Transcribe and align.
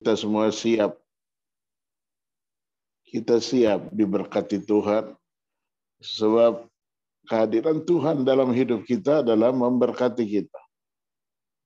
kita 0.00 0.12
semua 0.14 0.52
siap. 0.52 0.98
Kita 3.06 3.40
siap 3.40 3.88
diberkati 3.94 4.60
Tuhan. 4.60 5.16
Sebab 6.02 6.68
kehadiran 7.24 7.80
Tuhan 7.88 8.28
dalam 8.28 8.52
hidup 8.52 8.84
kita 8.84 9.24
adalah 9.24 9.50
memberkati 9.56 10.24
kita. 10.26 10.60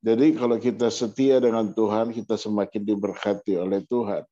Jadi 0.01 0.33
kalau 0.33 0.57
kita 0.57 0.89
setia 0.89 1.43
dengan 1.43 1.77
Tuhan, 1.77 2.15
kita 2.17 2.39
semakin 2.41 2.83
diberkati 2.89 3.61
oleh 3.61 3.85
Tuhan. 3.85 4.25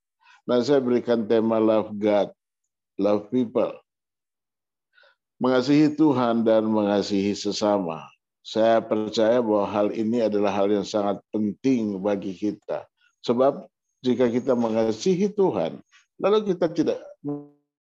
Nah, 0.48 0.64
saya 0.64 0.80
berikan 0.80 1.28
tema 1.28 1.60
love 1.60 1.92
God, 2.00 2.32
love 2.96 3.28
people. 3.28 3.76
Mengasihi 5.36 5.92
Tuhan 5.92 6.40
dan 6.40 6.64
mengasihi 6.64 7.36
sesama. 7.36 8.00
Saya 8.40 8.80
percaya 8.80 9.44
bahwa 9.44 9.68
hal 9.68 9.92
ini 9.92 10.24
adalah 10.24 10.56
hal 10.56 10.72
yang 10.72 10.88
sangat 10.88 11.20
penting 11.28 12.00
bagi 12.00 12.32
kita. 12.32 12.88
Sebab 13.20 13.68
jika 14.08 14.32
kita 14.32 14.56
mengasihi 14.56 15.28
Tuhan, 15.28 15.84
lalu 16.16 16.56
kita 16.56 16.72
tidak 16.72 16.98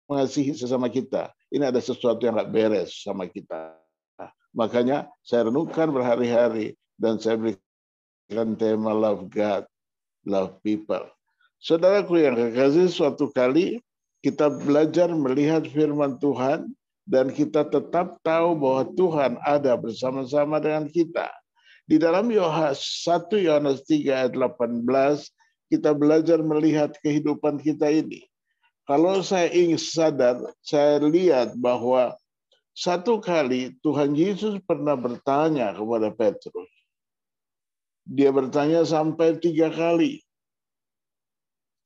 mengasihi 0.06 0.54
sesama 0.54 0.86
kita, 0.94 1.34
ini 1.50 1.66
ada 1.66 1.82
sesuatu 1.82 2.22
yang 2.22 2.38
nggak 2.38 2.54
beres 2.54 3.02
sama 3.02 3.26
kita. 3.26 3.74
Makanya 4.54 5.10
saya 5.26 5.50
renungkan 5.50 5.90
berhari-hari 5.90 6.78
dan 7.02 7.18
saya 7.18 7.42
berikan 7.42 8.54
tema 8.54 8.94
love 8.94 9.26
God, 9.34 9.66
love 10.30 10.62
people. 10.62 11.02
Saudaraku 11.58 12.22
yang 12.22 12.38
kekasih, 12.38 12.94
suatu 12.94 13.34
kali 13.34 13.82
kita 14.22 14.54
belajar 14.54 15.10
melihat 15.10 15.66
firman 15.66 16.22
Tuhan 16.22 16.70
dan 17.10 17.34
kita 17.34 17.66
tetap 17.68 18.22
tahu 18.22 18.56
bahwa 18.56 18.84
Tuhan 18.94 19.42
ada 19.42 19.74
bersama-sama 19.76 20.62
dengan 20.62 20.86
kita. 20.88 21.34
Di 21.84 22.00
dalam 22.00 22.32
Yohanes 22.32 22.80
1 23.04 23.28
Yohanes 23.44 23.84
3 23.90 24.08
ayat 24.08 24.34
18 24.38 24.64
kita 25.72 25.96
belajar 25.96 26.42
melihat 26.44 26.94
kehidupan 27.00 27.62
kita 27.62 27.88
ini. 27.90 28.26
Kalau 28.84 29.24
saya 29.24 29.48
ingin 29.48 29.80
sadar, 29.80 30.44
saya 30.60 31.00
lihat 31.00 31.56
bahwa 31.56 32.12
satu 32.76 33.24
kali 33.24 33.80
Tuhan 33.80 34.12
Yesus 34.12 34.60
pernah 34.68 35.00
bertanya 35.00 35.72
kepada 35.72 36.12
Petrus. 36.12 36.68
Dia 38.04 38.36
bertanya 38.36 38.84
sampai 38.84 39.40
tiga 39.40 39.72
kali. 39.72 40.20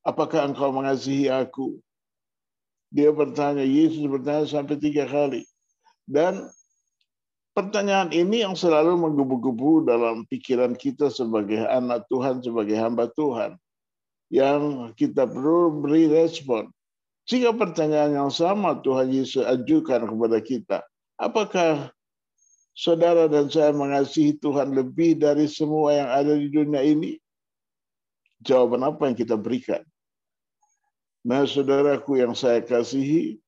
Apakah 0.02 0.50
engkau 0.50 0.74
mengasihi 0.74 1.30
aku? 1.30 1.78
Dia 2.90 3.14
bertanya, 3.14 3.62
Yesus 3.62 4.02
bertanya 4.10 4.50
sampai 4.50 4.82
tiga 4.82 5.06
kali. 5.06 5.46
Dan 6.08 6.50
pertanyaan 7.54 8.10
ini 8.10 8.42
yang 8.42 8.58
selalu 8.58 8.98
menggebu-gebu 8.98 9.86
dalam 9.86 10.26
pikiran 10.26 10.74
kita 10.74 11.14
sebagai 11.14 11.62
anak 11.68 12.10
Tuhan, 12.10 12.42
sebagai 12.42 12.80
hamba 12.80 13.06
Tuhan 13.14 13.60
yang 14.28 14.92
kita 14.96 15.28
perlu 15.28 15.84
beri 15.84 16.12
respon. 16.12 16.68
Jika 17.28 17.52
pertanyaan 17.52 18.16
yang 18.16 18.32
sama 18.32 18.80
Tuhan 18.80 19.12
Yesus 19.12 19.44
ajukan 19.44 20.08
kepada 20.08 20.40
kita, 20.40 20.78
apakah 21.20 21.92
saudara 22.72 23.28
dan 23.28 23.52
saya 23.52 23.76
mengasihi 23.76 24.40
Tuhan 24.40 24.72
lebih 24.72 25.20
dari 25.20 25.44
semua 25.52 25.92
yang 25.92 26.10
ada 26.12 26.34
di 26.40 26.48
dunia 26.48 26.80
ini? 26.84 27.20
Jawaban 28.40 28.86
apa 28.88 29.12
yang 29.12 29.18
kita 29.18 29.36
berikan? 29.36 29.84
Nah, 31.28 31.44
saudaraku 31.44 32.24
yang 32.24 32.32
saya 32.32 32.64
kasihi, 32.64 33.44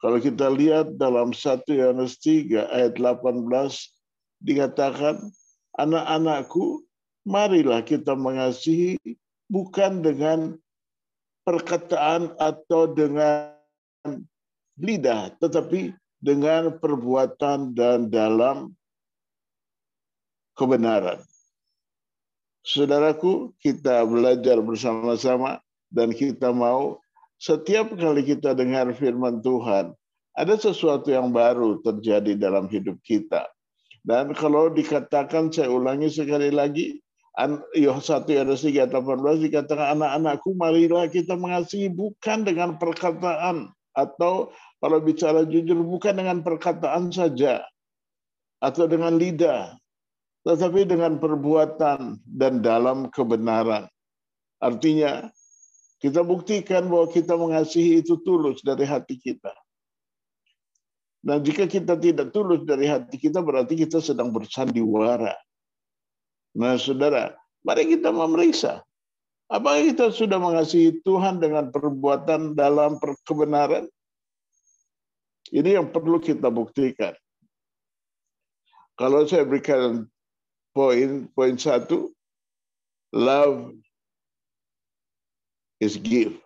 kalau 0.00 0.16
kita 0.22 0.48
lihat 0.48 0.96
dalam 0.96 1.36
1 1.36 1.68
Yohanes 1.68 2.16
3 2.24 2.70
ayat 2.70 2.96
18 2.96 3.44
dikatakan, 4.40 5.20
anak-anakku, 5.76 6.80
marilah 7.28 7.84
kita 7.84 8.16
mengasihi 8.16 8.96
bukan 9.48 10.04
dengan 10.04 10.54
perkataan 11.42 12.36
atau 12.36 12.92
dengan 12.92 13.56
lidah, 14.76 15.32
tetapi 15.40 15.96
dengan 16.20 16.76
perbuatan 16.76 17.72
dan 17.72 18.12
dalam 18.12 18.76
kebenaran. 20.54 21.24
Saudaraku, 22.62 23.56
kita 23.64 24.04
belajar 24.04 24.60
bersama-sama 24.60 25.64
dan 25.88 26.12
kita 26.12 26.52
mau 26.52 27.00
setiap 27.38 27.94
kali 27.94 28.26
kita 28.26 28.52
dengar 28.52 28.90
firman 28.92 29.40
Tuhan, 29.40 29.94
ada 30.34 30.54
sesuatu 30.58 31.08
yang 31.08 31.30
baru 31.30 31.80
terjadi 31.80 32.34
dalam 32.34 32.66
hidup 32.68 32.98
kita. 33.06 33.46
Dan 34.02 34.34
kalau 34.34 34.68
dikatakan, 34.68 35.48
saya 35.54 35.70
ulangi 35.70 36.10
sekali 36.10 36.50
lagi, 36.50 36.98
Yohanes 37.78 38.10
1 38.10 38.26
ayat 38.34 38.50
3 38.50 38.90
18 38.90 39.46
dikatakan 39.46 39.94
anak-anakku 39.94 40.58
marilah 40.58 41.06
kita 41.06 41.38
mengasihi 41.38 41.86
bukan 41.86 42.42
dengan 42.42 42.74
perkataan 42.82 43.70
atau 43.94 44.50
kalau 44.82 44.98
bicara 44.98 45.46
jujur 45.46 45.78
bukan 45.86 46.18
dengan 46.18 46.42
perkataan 46.42 47.14
saja 47.14 47.62
atau 48.58 48.90
dengan 48.90 49.14
lidah 49.14 49.78
tetapi 50.42 50.82
dengan 50.82 51.22
perbuatan 51.22 52.18
dan 52.26 52.58
dalam 52.58 53.06
kebenaran. 53.14 53.86
Artinya 54.58 55.30
kita 56.02 56.26
buktikan 56.26 56.90
bahwa 56.90 57.06
kita 57.06 57.38
mengasihi 57.38 58.02
itu 58.02 58.18
tulus 58.26 58.62
dari 58.66 58.82
hati 58.82 59.14
kita. 59.14 59.54
Nah, 61.26 61.38
jika 61.42 61.66
kita 61.70 61.98
tidak 61.98 62.30
tulus 62.34 62.66
dari 62.66 62.90
hati 62.90 63.18
kita 63.18 63.42
berarti 63.42 63.78
kita 63.78 64.02
sedang 64.02 64.30
bersandiwara 64.34 65.34
Nah, 66.58 66.74
saudara, 66.74 67.38
mari 67.62 67.86
kita 67.86 68.10
memeriksa. 68.10 68.82
Apakah 69.46 69.80
kita 69.86 70.10
sudah 70.10 70.42
mengasihi 70.42 70.98
Tuhan 71.06 71.38
dengan 71.38 71.70
perbuatan 71.70 72.58
dalam 72.58 72.98
kebenaran? 73.22 73.86
Ini 75.54 75.80
yang 75.80 75.88
perlu 75.94 76.18
kita 76.18 76.50
buktikan. 76.50 77.14
Kalau 78.98 79.22
saya 79.24 79.46
berikan 79.46 80.10
poin 80.74 81.30
poin 81.32 81.54
satu, 81.54 82.10
love 83.14 83.72
is 85.78 85.94
give 85.94 86.36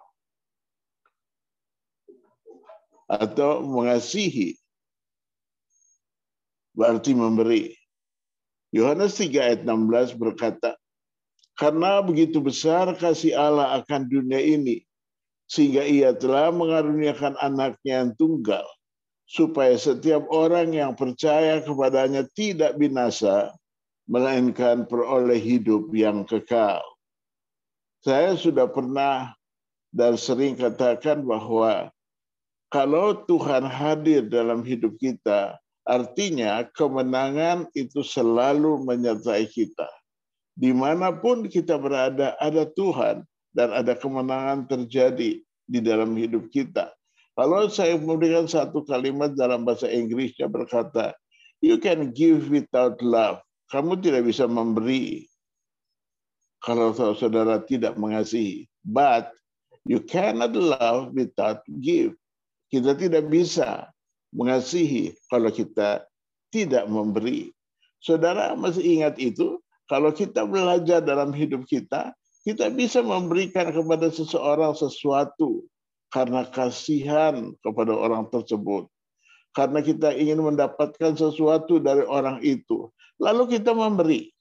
atau 3.08 3.64
mengasihi 3.64 4.60
berarti 6.76 7.16
memberi. 7.16 7.81
Yohanes 8.72 9.20
3 9.20 9.36
ayat 9.36 9.60
16 9.68 10.16
berkata, 10.16 10.74
Karena 11.60 12.00
begitu 12.00 12.40
besar 12.40 12.96
kasih 12.96 13.36
Allah 13.36 13.76
akan 13.84 14.08
dunia 14.08 14.40
ini, 14.40 14.80
sehingga 15.44 15.84
ia 15.84 16.16
telah 16.16 16.48
mengaruniakan 16.48 17.36
anaknya 17.36 18.00
yang 18.00 18.16
tunggal, 18.16 18.64
supaya 19.28 19.76
setiap 19.76 20.24
orang 20.32 20.72
yang 20.72 20.96
percaya 20.96 21.60
kepadanya 21.60 22.24
tidak 22.32 22.80
binasa, 22.80 23.52
melainkan 24.08 24.88
peroleh 24.88 25.38
hidup 25.38 25.92
yang 25.92 26.24
kekal. 26.24 26.80
Saya 28.02 28.34
sudah 28.34 28.66
pernah 28.66 29.36
dan 29.92 30.16
sering 30.16 30.56
katakan 30.58 31.22
bahwa 31.22 31.92
kalau 32.72 33.12
Tuhan 33.28 33.68
hadir 33.68 34.26
dalam 34.26 34.64
hidup 34.64 34.96
kita, 34.96 35.60
Artinya 35.82 36.62
kemenangan 36.70 37.66
itu 37.74 38.06
selalu 38.06 38.86
menyertai 38.86 39.50
kita. 39.50 39.90
Di 40.54 40.70
mana 40.70 41.10
pun 41.10 41.48
kita 41.50 41.80
berada, 41.80 42.38
ada 42.38 42.68
Tuhan 42.70 43.26
dan 43.50 43.68
ada 43.74 43.98
kemenangan 43.98 44.70
terjadi 44.70 45.42
di 45.42 45.78
dalam 45.82 46.14
hidup 46.14 46.52
kita. 46.54 46.92
Kalau 47.32 47.66
saya 47.72 47.96
memberikan 47.96 48.44
satu 48.44 48.84
kalimat 48.84 49.32
dalam 49.32 49.64
bahasa 49.64 49.88
Inggrisnya 49.88 50.46
berkata, 50.52 51.16
you 51.64 51.80
can 51.80 52.12
give 52.12 52.52
without 52.52 53.00
love. 53.00 53.40
Kamu 53.72 53.96
tidak 54.04 54.28
bisa 54.28 54.44
memberi 54.44 55.24
kalau 56.60 56.92
saudara 56.94 57.58
tidak 57.64 57.96
mengasihi. 57.96 58.68
But 58.84 59.32
you 59.88 60.04
cannot 60.04 60.52
love 60.52 61.16
without 61.16 61.64
give. 61.80 62.14
Kita 62.68 62.92
tidak 62.92 63.32
bisa 63.32 63.88
mengasihi 64.32 65.12
kalau 65.28 65.52
kita 65.52 66.04
tidak 66.52 66.84
memberi. 66.88 67.52
Saudara 68.02 68.52
masih 68.58 69.00
ingat 69.00 69.20
itu? 69.20 69.60
Kalau 69.86 70.10
kita 70.10 70.48
belajar 70.48 71.04
dalam 71.04 71.30
hidup 71.36 71.68
kita, 71.68 72.16
kita 72.42 72.72
bisa 72.72 73.04
memberikan 73.04 73.70
kepada 73.70 74.08
seseorang 74.10 74.74
sesuatu 74.74 75.62
karena 76.10 76.42
kasihan 76.48 77.54
kepada 77.62 77.92
orang 77.94 78.26
tersebut. 78.32 78.88
Karena 79.52 79.84
kita 79.84 80.16
ingin 80.16 80.40
mendapatkan 80.40 81.12
sesuatu 81.12 81.76
dari 81.76 82.02
orang 82.08 82.40
itu. 82.40 82.88
Lalu 83.20 83.60
kita 83.60 83.76
memberi. 83.76 84.32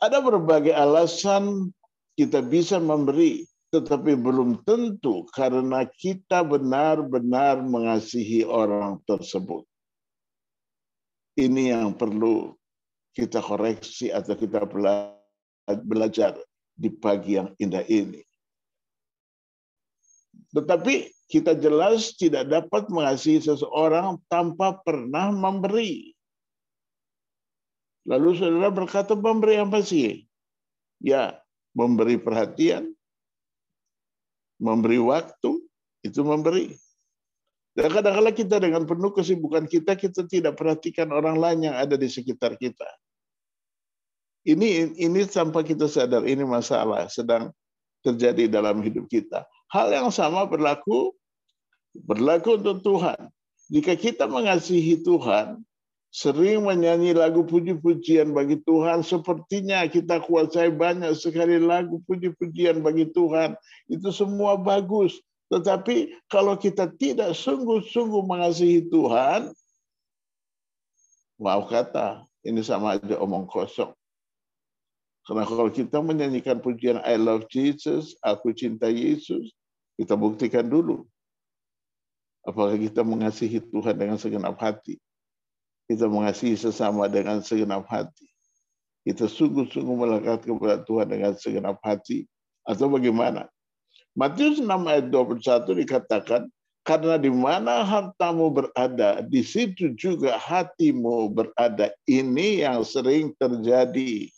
Ada 0.00 0.24
berbagai 0.24 0.72
alasan 0.72 1.72
kita 2.16 2.40
bisa 2.40 2.80
memberi 2.80 3.44
tetapi 3.74 4.14
belum 4.14 4.62
tentu 4.62 5.26
karena 5.34 5.82
kita 5.86 6.46
benar-benar 6.46 7.60
mengasihi 7.66 8.46
orang 8.46 9.02
tersebut. 9.04 9.66
Ini 11.36 11.76
yang 11.76 11.92
perlu 11.98 12.54
kita 13.12 13.44
koreksi 13.44 14.08
atau 14.12 14.32
kita 14.36 14.64
belajar. 15.84 16.36
di 16.76 16.92
pagi 16.92 17.40
yang 17.40 17.56
indah 17.56 17.80
ini. 17.88 18.20
Tetapi 20.52 21.08
kita 21.26 21.56
jelas 21.56 22.14
tidak 22.14 22.46
dapat 22.52 22.86
mengasihi 22.92 23.40
seseorang 23.40 24.20
tanpa 24.28 24.76
pernah 24.84 25.32
memberi. 25.32 26.12
Lalu 28.06 28.38
saudara 28.38 28.70
berkata, 28.70 29.18
memberi 29.18 29.58
apa 29.58 29.82
sih? 29.82 30.22
Ya, 31.02 31.40
memberi 31.74 32.20
perhatian, 32.20 32.95
memberi 34.56 35.00
waktu, 35.00 35.60
itu 36.04 36.20
memberi. 36.22 36.76
Dan 37.76 37.92
kadang-kadang 37.92 38.32
kita 38.32 38.56
dengan 38.56 38.88
penuh 38.88 39.12
kesibukan 39.12 39.68
kita, 39.68 40.00
kita 40.00 40.24
tidak 40.24 40.56
perhatikan 40.56 41.12
orang 41.12 41.36
lain 41.36 41.68
yang 41.68 41.76
ada 41.76 41.92
di 42.00 42.08
sekitar 42.08 42.56
kita. 42.56 42.88
Ini 44.46 44.96
ini 44.96 45.20
tanpa 45.26 45.66
kita 45.66 45.90
sadar 45.90 46.22
ini 46.24 46.46
masalah 46.46 47.10
sedang 47.10 47.50
terjadi 48.06 48.46
dalam 48.46 48.78
hidup 48.80 49.10
kita. 49.10 49.42
Hal 49.68 49.90
yang 49.90 50.08
sama 50.14 50.46
berlaku 50.46 51.12
berlaku 51.92 52.54
untuk 52.54 52.80
Tuhan. 52.86 53.28
Jika 53.66 53.98
kita 53.98 54.30
mengasihi 54.30 55.02
Tuhan, 55.02 55.60
sering 56.16 56.64
menyanyi 56.64 57.12
lagu 57.12 57.44
puji-pujian 57.44 58.32
bagi 58.32 58.56
Tuhan, 58.64 59.04
sepertinya 59.04 59.84
kita 59.84 60.24
kuasai 60.24 60.72
banyak 60.72 61.12
sekali 61.12 61.60
lagu 61.60 62.00
puji-pujian 62.08 62.80
bagi 62.80 63.04
Tuhan. 63.12 63.52
Itu 63.84 64.08
semua 64.16 64.56
bagus. 64.56 65.20
Tetapi 65.52 66.16
kalau 66.32 66.56
kita 66.56 66.88
tidak 66.96 67.36
sungguh-sungguh 67.36 68.24
mengasihi 68.24 68.88
Tuhan, 68.88 69.52
maaf 71.36 71.68
kata, 71.68 72.24
ini 72.48 72.64
sama 72.64 72.96
aja 72.96 73.20
omong 73.20 73.44
kosong. 73.44 73.92
Karena 75.28 75.44
kalau 75.44 75.68
kita 75.68 76.00
menyanyikan 76.00 76.64
pujian 76.64 76.96
I 77.04 77.20
love 77.20 77.44
Jesus, 77.52 78.16
aku 78.24 78.56
cinta 78.56 78.88
Yesus, 78.88 79.52
kita 80.00 80.16
buktikan 80.16 80.64
dulu. 80.64 81.04
Apakah 82.40 82.80
kita 82.80 83.04
mengasihi 83.04 83.60
Tuhan 83.60 84.00
dengan 84.00 84.16
segenap 84.16 84.56
hati? 84.56 84.96
Kita 85.86 86.10
mengasihi 86.10 86.58
sesama 86.58 87.06
dengan 87.06 87.38
segenap 87.42 87.86
hati. 87.86 88.26
Kita 89.06 89.30
sungguh-sungguh 89.30 89.96
melekat 89.96 90.42
kepada 90.42 90.82
Tuhan 90.82 91.06
dengan 91.06 91.32
segenap 91.38 91.78
hati. 91.86 92.26
Atau 92.66 92.90
bagaimana? 92.90 93.46
Matius 94.18 94.58
6 94.58 94.66
ayat 94.66 95.06
21 95.14 95.78
dikatakan, 95.86 96.50
karena 96.86 97.18
di 97.18 97.30
mana 97.30 97.82
hartamu 97.82 98.50
berada, 98.50 99.22
di 99.22 99.42
situ 99.42 99.94
juga 99.98 100.38
hatimu 100.38 101.30
berada. 101.34 101.90
Ini 102.06 102.66
yang 102.66 102.86
sering 102.86 103.34
terjadi. 103.38 104.30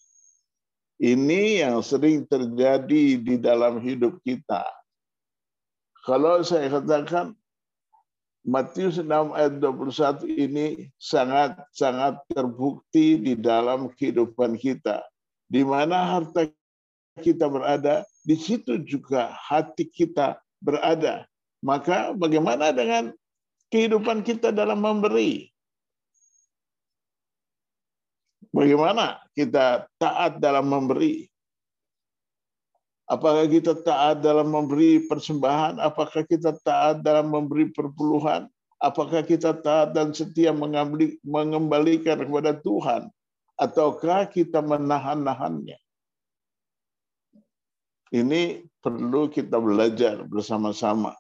Ini 0.99 1.63
yang 1.63 1.85
sering 1.85 2.25
terjadi 2.27 3.21
di 3.21 3.37
dalam 3.39 3.79
hidup 3.85 4.19
kita. 4.25 4.65
Kalau 6.09 6.41
saya 6.41 6.73
katakan 6.73 7.37
Matius 8.49 8.97
6 8.97 9.37
ayat 9.37 9.61
21 9.61 10.25
ini 10.25 10.89
sangat-sangat 10.97 12.25
terbukti 12.33 13.21
di 13.21 13.37
dalam 13.37 13.93
kehidupan 13.93 14.57
kita. 14.57 15.05
Di 15.53 15.61
mana 15.61 16.17
harta 16.17 16.49
kita 17.21 17.45
berada, 17.45 18.09
di 18.25 18.41
situ 18.41 18.81
juga 18.89 19.29
hati 19.37 19.85
kita 19.85 20.41
berada. 20.65 21.29
Maka 21.61 22.17
bagaimana 22.17 22.73
dengan 22.73 23.13
kehidupan 23.69 24.25
kita 24.25 24.49
dalam 24.49 24.81
memberi? 24.81 25.53
Bagaimana 28.49 29.21
kita 29.37 29.85
taat 30.01 30.41
dalam 30.41 30.73
memberi? 30.73 31.29
Apakah 33.09 33.49
kita 33.49 33.73
taat 33.73 34.21
dalam 34.21 34.53
memberi 34.53 35.01
persembahan? 35.09 35.81
Apakah 35.81 36.29
kita 36.29 36.53
taat 36.61 37.01
dalam 37.01 37.33
memberi 37.33 37.73
perpuluhan? 37.73 38.45
Apakah 38.79 39.25
kita 39.25 39.57
taat 39.59 39.97
dan 39.97 40.13
setia 40.13 40.53
mengembalikan 41.25 42.21
kepada 42.21 42.53
Tuhan? 42.61 43.09
Ataukah 43.57 44.29
kita 44.29 44.61
menahan-nahannya? 44.61 45.81
Ini 48.13 48.65
perlu 48.85 49.33
kita 49.33 49.57
belajar 49.57 50.23
bersama-sama. 50.29 51.17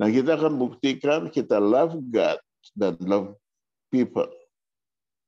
Nah, 0.00 0.08
kita 0.08 0.38
akan 0.38 0.54
buktikan 0.56 1.28
kita 1.28 1.60
love 1.60 1.98
God 2.08 2.40
dan 2.72 2.94
love 3.04 3.36
people. 3.92 4.30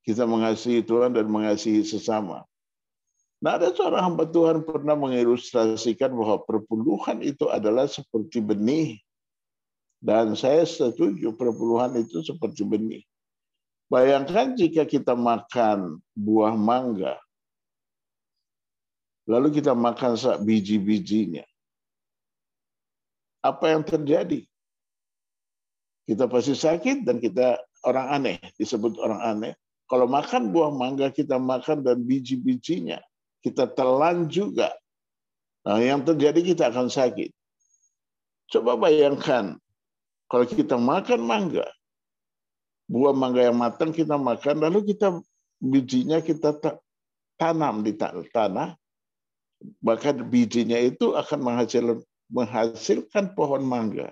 Kita 0.06 0.24
mengasihi 0.24 0.80
Tuhan 0.86 1.12
dan 1.12 1.28
mengasihi 1.28 1.84
sesama. 1.84 2.46
Nah, 3.42 3.58
ada 3.58 3.74
seorang 3.74 4.14
hamba 4.14 4.24
Tuhan 4.30 4.62
pernah 4.62 4.94
mengilustrasikan 4.94 6.14
bahwa 6.14 6.46
perpuluhan 6.46 7.26
itu 7.26 7.50
adalah 7.50 7.90
seperti 7.90 8.38
benih. 8.38 9.02
Dan 9.98 10.38
saya 10.38 10.62
setuju 10.62 11.34
perpuluhan 11.34 11.98
itu 11.98 12.22
seperti 12.22 12.62
benih. 12.62 13.02
Bayangkan 13.90 14.54
jika 14.54 14.86
kita 14.86 15.18
makan 15.18 15.98
buah 16.14 16.54
mangga, 16.54 17.18
lalu 19.26 19.58
kita 19.58 19.74
makan 19.74 20.14
biji-bijinya. 20.46 21.42
Apa 23.42 23.74
yang 23.74 23.82
terjadi? 23.82 24.46
Kita 26.06 26.30
pasti 26.30 26.54
sakit 26.54 27.02
dan 27.02 27.18
kita 27.18 27.58
orang 27.82 28.06
aneh, 28.22 28.38
disebut 28.54 28.98
orang 29.02 29.22
aneh. 29.22 29.52
Kalau 29.90 30.06
makan 30.06 30.54
buah 30.54 30.70
mangga 30.70 31.10
kita 31.10 31.42
makan 31.42 31.82
dan 31.82 32.02
biji-bijinya, 32.06 33.02
kita 33.42 33.66
telan 33.66 34.30
juga. 34.30 34.70
Nah, 35.66 35.78
yang 35.78 36.02
terjadi 36.02 36.40
kita 36.54 36.70
akan 36.70 36.90
sakit. 36.90 37.30
Coba 38.50 38.78
bayangkan 38.78 39.58
kalau 40.26 40.46
kita 40.48 40.78
makan 40.78 41.20
mangga, 41.22 41.66
buah 42.88 43.14
mangga 43.14 43.50
yang 43.50 43.58
matang 43.58 43.92
kita 43.92 44.16
makan, 44.16 44.62
lalu 44.62 44.94
kita 44.94 45.20
bijinya 45.62 46.18
kita 46.24 46.56
tanam 47.36 47.84
di 47.84 47.94
tanah, 47.98 48.74
bahkan 49.78 50.18
bijinya 50.26 50.80
itu 50.80 51.14
akan 51.14 51.38
menghasilkan, 51.38 51.98
menghasilkan 52.32 53.24
pohon 53.36 53.62
mangga 53.62 54.10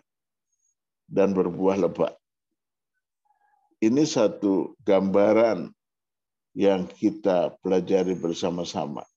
dan 1.11 1.35
berbuah 1.35 1.81
lebat 1.81 2.15
ini 3.81 4.05
satu 4.05 4.76
gambaran 4.85 5.73
yang 6.53 6.85
kita 6.85 7.56
pelajari 7.65 8.12
bersama-sama. 8.12 9.09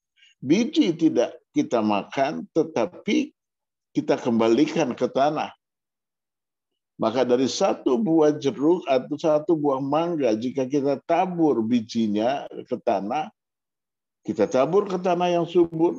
Biji 0.44 0.92
tidak 0.92 1.40
kita 1.56 1.80
makan, 1.80 2.44
tetapi 2.52 3.32
kita 3.96 4.20
kembalikan 4.20 4.92
ke 4.92 5.08
tanah. 5.08 5.56
Maka 7.00 7.24
dari 7.24 7.48
satu 7.48 7.96
buah 7.96 8.36
jeruk 8.36 8.84
atau 8.84 9.16
satu 9.16 9.56
buah 9.56 9.80
mangga, 9.80 10.36
jika 10.36 10.68
kita 10.68 11.00
tabur 11.08 11.64
bijinya 11.64 12.44
ke 12.68 12.76
tanah, 12.76 13.32
kita 14.20 14.44
tabur 14.44 14.84
ke 14.84 15.00
tanah 15.00 15.32
yang 15.32 15.48
subur, 15.48 15.96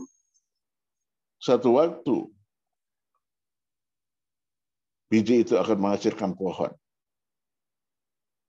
satu 1.42 1.82
waktu 1.82 2.30
biji 5.10 5.42
itu 5.42 5.58
akan 5.58 5.78
menghasilkan 5.90 6.38
pohon. 6.38 6.70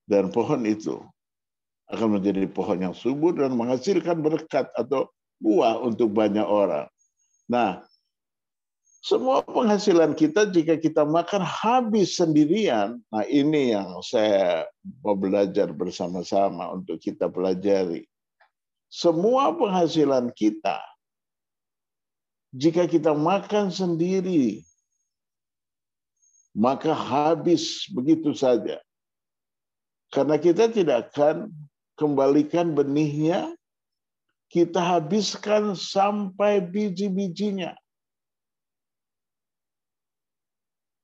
Dan 0.06 0.30
pohon 0.30 0.62
itu 0.68 1.02
akan 1.90 2.20
menjadi 2.20 2.46
pohon 2.46 2.78
yang 2.78 2.94
subur 2.94 3.34
dan 3.34 3.58
menghasilkan 3.58 4.22
berkat 4.22 4.70
atau 4.78 5.10
buah 5.40 5.80
untuk 5.84 6.12
banyak 6.12 6.44
orang. 6.44 6.88
Nah, 7.46 7.84
semua 9.06 9.38
penghasilan 9.46 10.18
kita 10.18 10.50
jika 10.50 10.74
kita 10.82 11.06
makan 11.06 11.38
habis 11.38 12.18
sendirian, 12.18 12.98
nah 13.06 13.22
ini 13.22 13.70
yang 13.70 14.02
saya 14.02 14.66
mau 15.04 15.14
belajar 15.14 15.70
bersama-sama 15.70 16.74
untuk 16.74 16.98
kita 16.98 17.30
pelajari. 17.30 18.02
Semua 18.90 19.54
penghasilan 19.54 20.34
kita, 20.34 20.82
jika 22.50 22.90
kita 22.90 23.14
makan 23.14 23.70
sendiri, 23.70 24.66
maka 26.56 26.90
habis 26.90 27.86
begitu 27.92 28.32
saja. 28.32 28.80
Karena 30.10 30.40
kita 30.40 30.72
tidak 30.72 31.12
akan 31.12 31.52
kembalikan 31.94 32.72
benihnya, 32.72 33.52
kita 34.50 34.78
habiskan 34.78 35.74
sampai 35.74 36.62
biji-bijinya. 36.62 37.74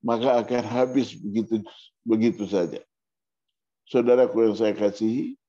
Maka 0.03 0.43
akan 0.43 0.63
habis 0.67 1.15
begitu 1.15 1.63
begitu 2.03 2.43
saja. 2.43 2.83
Saudaraku 3.87 4.51
yang 4.51 4.55
saya 4.55 4.75
kasihi, 4.75 5.39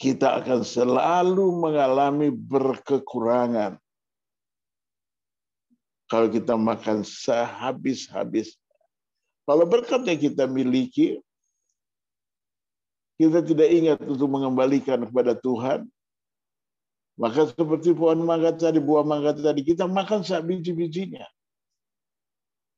kita 0.00 0.40
akan 0.40 0.64
selalu 0.64 1.44
mengalami 1.60 2.32
berkekurangan. 2.32 3.76
Kalau 6.08 6.28
kita 6.28 6.56
makan 6.56 7.04
sehabis-habis 7.04 8.56
kalau 9.44 9.68
berkat 9.68 10.00
yang 10.08 10.20
kita 10.20 10.44
miliki, 10.48 11.20
kita 13.20 13.40
tidak 13.46 13.68
ingat 13.70 13.98
untuk 14.04 14.26
mengembalikan 14.26 15.02
kepada 15.06 15.38
Tuhan, 15.38 15.86
Maka 17.14 17.46
seperti 17.46 17.94
pohon 17.94 18.26
mangga 18.26 18.50
tadi, 18.50 18.82
buah 18.82 19.06
mangga 19.06 19.38
tadi, 19.38 19.62
kita 19.62 19.86
makan 19.86 20.26
sak 20.26 20.42
biji-bijinya. 20.50 21.22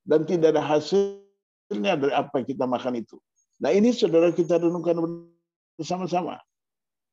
Dan 0.05 0.29
tidak 0.29 0.55
ada 0.55 0.63
hasilnya 0.63 1.97
dari 1.97 2.13
apa 2.13 2.45
yang 2.45 2.47
kita 2.47 2.65
makan 2.69 3.01
itu. 3.01 3.17
Nah 3.59 3.73
ini 3.73 3.97
saudara 3.97 4.29
kita 4.31 4.61
renungkan 4.61 5.25
bersama-sama. 5.81 6.37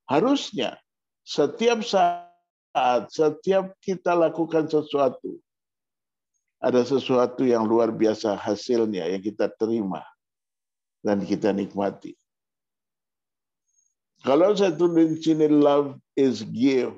Harusnya 0.04 0.76
setiap 1.24 1.80
saat, 1.88 3.08
setiap 3.08 3.72
kita 3.80 4.12
lakukan 4.12 4.68
sesuatu, 4.68 5.40
ada 6.60 6.84
sesuatu 6.84 7.48
yang 7.48 7.64
luar 7.64 7.96
biasa 7.96 8.36
hasilnya 8.36 9.08
yang 9.08 9.24
kita 9.24 9.48
terima 9.56 10.04
dan 11.00 11.24
kita 11.24 11.56
nikmati. 11.56 12.20
Kalau 14.24 14.56
saya 14.56 14.72
tulis 14.72 15.20
sini 15.20 15.52
love 15.52 16.00
is 16.16 16.48
give, 16.48 16.96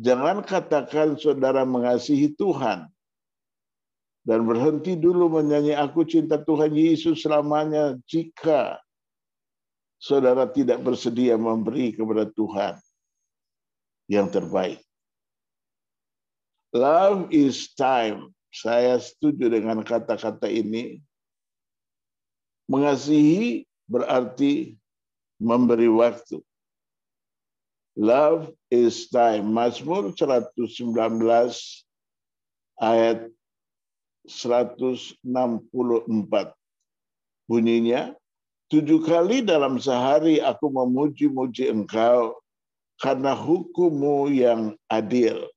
Jangan 0.00 0.40
katakan 0.40 1.20
saudara 1.20 1.68
mengasihi 1.68 2.32
Tuhan 2.32 2.88
dan 4.24 4.40
berhenti 4.48 4.96
dulu 4.96 5.28
menyanyi 5.28 5.76
aku 5.76 6.08
cinta 6.08 6.40
Tuhan 6.40 6.72
Yesus 6.72 7.20
selamanya 7.20 8.00
jika 8.08 8.80
saudara 10.00 10.48
tidak 10.48 10.80
bersedia 10.80 11.36
memberi 11.36 11.92
kepada 11.92 12.24
Tuhan 12.32 12.80
yang 14.08 14.32
terbaik. 14.32 14.80
Love 16.72 17.28
is 17.28 17.68
time. 17.76 18.32
Saya 18.48 18.96
setuju 18.96 19.52
dengan 19.52 19.84
kata-kata 19.84 20.48
ini. 20.48 21.04
Mengasihi 22.72 23.68
berarti 23.84 24.79
memberi 25.40 25.88
waktu. 25.88 26.38
Love 27.96 28.52
is 28.70 29.10
time. 29.10 29.50
Mazmur 29.50 30.14
119 30.14 30.54
ayat 32.78 33.26
164. 34.28 35.26
Bunyinya, 37.50 38.14
tujuh 38.70 39.02
kali 39.02 39.42
dalam 39.42 39.82
sehari 39.82 40.38
aku 40.38 40.70
memuji-muji 40.70 41.66
engkau 41.66 42.38
karena 43.02 43.34
hukummu 43.34 44.30
yang 44.30 44.78
adil. 44.86 45.50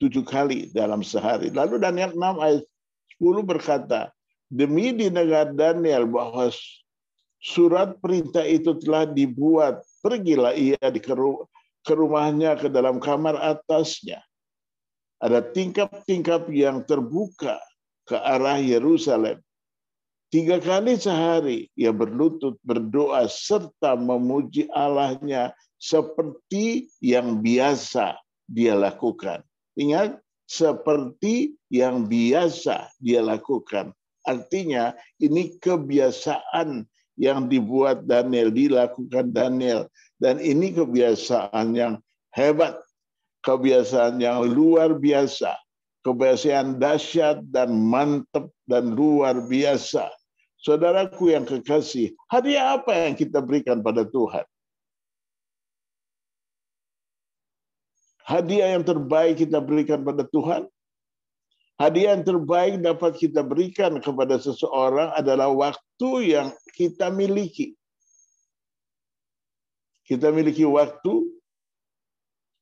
Tujuh 0.00 0.24
kali 0.24 0.72
dalam 0.72 1.04
sehari. 1.04 1.52
Lalu 1.52 1.76
Daniel 1.82 2.16
6 2.16 2.40
ayat 2.40 2.64
10 3.20 3.44
berkata, 3.44 4.10
demi 4.48 4.96
di 4.96 5.12
negara 5.12 5.52
Daniel 5.52 6.08
bahwa 6.08 6.48
surat 7.44 8.00
perintah 8.00 8.42
itu 8.48 8.72
telah 8.80 9.04
dibuat 9.04 9.84
Pergilah 10.04 10.52
ia 10.52 10.76
di 10.92 11.00
ke 11.00 11.92
rumahnya 11.96 12.60
ke 12.60 12.68
dalam 12.68 13.00
kamar 13.00 13.40
atasnya. 13.40 14.20
Ada 15.16 15.40
tingkap-tingkap 15.40 16.52
yang 16.52 16.84
terbuka 16.84 17.56
ke 18.04 18.20
arah 18.20 18.60
Yerusalem. 18.60 19.40
Tiga 20.28 20.60
kali 20.60 21.00
sehari 21.00 21.72
ia 21.72 21.88
berlutut 21.88 22.60
berdoa 22.60 23.24
serta 23.24 23.96
memuji 23.96 24.68
Allahnya 24.76 25.56
seperti 25.80 26.92
yang 27.00 27.40
biasa 27.40 28.20
dia 28.44 28.76
lakukan. 28.76 29.40
Ingat, 29.80 30.20
seperti 30.44 31.56
yang 31.72 32.04
biasa 32.04 32.92
dia 33.00 33.24
lakukan. 33.24 33.96
Artinya 34.28 34.92
ini 35.16 35.56
kebiasaan 35.56 36.84
yang 37.14 37.46
dibuat 37.46 38.06
Daniel, 38.06 38.50
dilakukan 38.50 39.30
Daniel. 39.30 39.86
Dan 40.18 40.42
ini 40.42 40.74
kebiasaan 40.74 41.74
yang 41.74 41.98
hebat, 42.34 42.78
kebiasaan 43.46 44.18
yang 44.18 44.42
luar 44.50 44.98
biasa, 44.98 45.54
kebiasaan 46.02 46.78
dahsyat 46.78 47.42
dan 47.50 47.74
mantap 47.74 48.50
dan 48.66 48.94
luar 48.94 49.38
biasa. 49.46 50.10
Saudaraku 50.64 51.36
yang 51.36 51.44
kekasih, 51.44 52.16
hadiah 52.32 52.80
apa 52.80 53.08
yang 53.08 53.14
kita 53.14 53.44
berikan 53.44 53.84
pada 53.84 54.02
Tuhan? 54.08 54.48
Hadiah 58.24 58.72
yang 58.72 58.84
terbaik 58.88 59.44
kita 59.44 59.60
berikan 59.60 60.00
pada 60.00 60.24
Tuhan 60.24 60.64
Hadiah 61.74 62.14
yang 62.14 62.22
terbaik 62.22 62.78
dapat 62.78 63.18
kita 63.18 63.42
berikan 63.42 63.98
kepada 63.98 64.38
seseorang 64.38 65.10
adalah 65.10 65.50
waktu 65.50 66.10
yang 66.22 66.48
kita 66.70 67.10
miliki. 67.10 67.74
Kita 70.06 70.30
miliki 70.30 70.62
waktu 70.62 71.34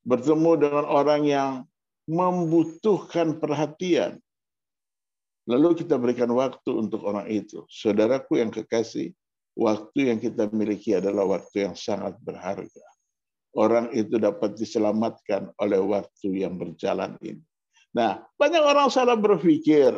bertemu 0.08 0.52
dengan 0.56 0.84
orang 0.88 1.22
yang 1.28 1.50
membutuhkan 2.08 3.36
perhatian. 3.36 4.16
Lalu 5.44 5.84
kita 5.84 6.00
berikan 6.00 6.30
waktu 6.32 6.70
untuk 6.72 7.04
orang 7.04 7.28
itu. 7.28 7.66
Saudaraku 7.68 8.40
yang 8.40 8.48
kekasih, 8.48 9.12
waktu 9.58 10.08
yang 10.08 10.18
kita 10.22 10.48
miliki 10.54 10.96
adalah 10.96 11.26
waktu 11.36 11.68
yang 11.68 11.74
sangat 11.76 12.16
berharga. 12.22 12.86
Orang 13.52 13.92
itu 13.92 14.16
dapat 14.16 14.56
diselamatkan 14.56 15.52
oleh 15.60 15.82
waktu 15.82 16.46
yang 16.46 16.56
berjalan 16.56 17.20
ini. 17.20 17.44
Nah, 17.92 18.24
banyak 18.40 18.64
orang 18.64 18.88
salah 18.88 19.16
berpikir 19.16 19.92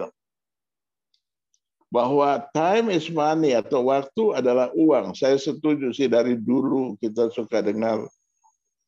bahwa 1.95 2.43
time 2.51 2.91
is 2.91 3.07
money 3.07 3.55
atau 3.55 3.87
waktu 3.87 4.35
adalah 4.35 4.75
uang. 4.75 5.15
Saya 5.15 5.39
setuju 5.39 5.95
sih 5.95 6.11
dari 6.11 6.35
dulu 6.35 6.99
kita 6.99 7.31
suka 7.31 7.63
dengar 7.63 8.03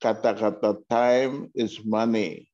kata-kata 0.03 0.83
time 0.91 1.47
is 1.55 1.79
money 1.87 2.51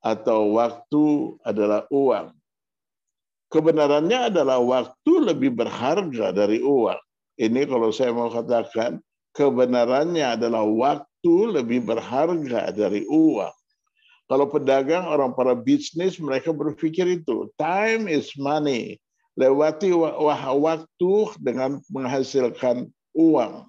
atau 0.00 0.56
waktu 0.56 1.36
adalah 1.44 1.84
uang. 1.92 2.32
Kebenarannya 3.52 4.32
adalah 4.32 4.58
waktu 4.64 5.12
lebih 5.28 5.52
berharga 5.54 6.32
dari 6.32 6.64
uang. 6.64 6.98
Ini 7.36 7.68
kalau 7.68 7.92
saya 7.92 8.16
mau 8.16 8.32
katakan 8.32 8.98
kebenarannya 9.36 10.40
adalah 10.40 10.64
waktu 10.64 11.34
lebih 11.52 11.84
berharga 11.84 12.72
dari 12.72 13.04
uang. 13.06 13.54
Kalau 14.24 14.48
pedagang, 14.48 15.04
orang 15.04 15.36
para 15.36 15.52
bisnis, 15.52 16.16
mereka 16.16 16.48
berpikir 16.48 17.04
itu. 17.20 17.52
Time 17.60 18.08
is 18.08 18.32
money. 18.40 18.96
Lewati 19.36 19.92
waktu 19.92 21.12
dengan 21.42 21.82
menghasilkan 21.92 22.88
uang. 23.12 23.68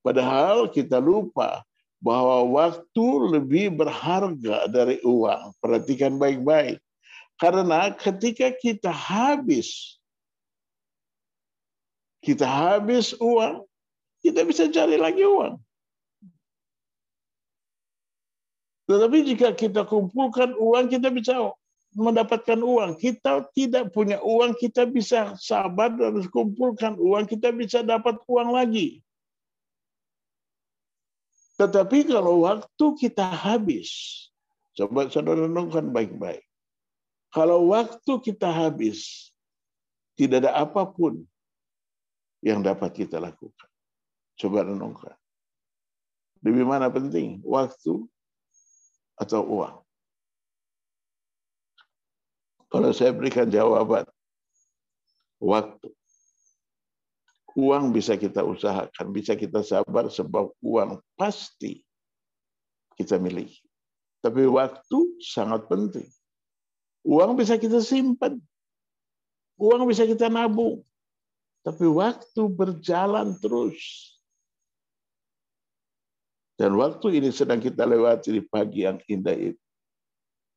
Padahal 0.00 0.72
kita 0.72 1.02
lupa 1.02 1.66
bahwa 2.00 2.44
waktu 2.48 3.06
lebih 3.36 3.76
berharga 3.76 4.68
dari 4.72 5.00
uang. 5.04 5.52
Perhatikan 5.60 6.16
baik-baik. 6.16 6.80
Karena 7.36 7.90
ketika 7.92 8.54
kita 8.54 8.88
habis, 8.88 9.98
kita 12.24 12.46
habis 12.46 13.12
uang, 13.20 13.66
kita 14.24 14.46
bisa 14.48 14.64
cari 14.72 14.96
lagi 14.96 15.26
uang. 15.26 15.60
Tetapi 18.84 19.18
jika 19.24 19.56
kita 19.56 19.88
kumpulkan 19.88 20.52
uang, 20.60 20.92
kita 20.92 21.08
bisa 21.08 21.52
mendapatkan 21.96 22.60
uang. 22.60 23.00
Kita 23.00 23.48
tidak 23.56 23.94
punya 23.94 24.20
uang, 24.20 24.58
kita 24.60 24.84
bisa 24.84 25.32
sabar 25.40 25.88
dan 25.94 26.20
kumpulkan 26.28 26.98
uang, 27.00 27.24
kita 27.24 27.48
bisa 27.54 27.80
dapat 27.80 28.20
uang 28.28 28.52
lagi. 28.52 29.00
Tetapi 31.54 32.10
kalau 32.10 32.44
waktu 32.44 32.86
kita 32.98 33.24
habis, 33.24 33.88
coba 34.74 35.06
saudara 35.06 35.46
renungkan 35.46 35.94
baik-baik. 35.94 36.42
Kalau 37.30 37.70
waktu 37.70 38.12
kita 38.20 38.50
habis, 38.50 39.30
tidak 40.18 40.46
ada 40.46 40.52
apa 40.66 40.82
pun 40.86 41.22
yang 42.42 42.60
dapat 42.60 43.06
kita 43.06 43.22
lakukan. 43.22 43.70
Coba 44.34 44.66
renungkan. 44.66 45.14
Lebih 46.42 46.66
mana 46.66 46.90
penting? 46.90 47.40
Waktu 47.46 48.04
atau 49.18 49.42
uang? 49.46 49.76
Kalau 52.70 52.90
saya 52.90 53.14
berikan 53.14 53.46
jawaban, 53.46 54.02
waktu. 55.38 55.90
Uang 57.54 57.94
bisa 57.94 58.18
kita 58.18 58.42
usahakan, 58.42 59.14
bisa 59.14 59.38
kita 59.38 59.62
sabar 59.62 60.10
sebab 60.10 60.50
uang 60.58 60.98
pasti 61.14 61.86
kita 62.98 63.14
miliki. 63.22 63.62
Tapi 64.18 64.42
waktu 64.50 64.98
sangat 65.22 65.70
penting. 65.70 66.08
Uang 67.06 67.38
bisa 67.38 67.54
kita 67.54 67.78
simpan. 67.78 68.42
Uang 69.54 69.86
bisa 69.86 70.02
kita 70.02 70.26
nabung. 70.26 70.82
Tapi 71.62 71.86
waktu 71.86 72.42
berjalan 72.50 73.38
terus. 73.38 74.13
Dan 76.54 76.78
waktu 76.78 77.18
ini 77.18 77.34
sedang 77.34 77.58
kita 77.58 77.82
lewati 77.82 78.30
di 78.30 78.42
pagi 78.42 78.86
yang 78.86 79.02
indah 79.10 79.34
ini. 79.34 79.60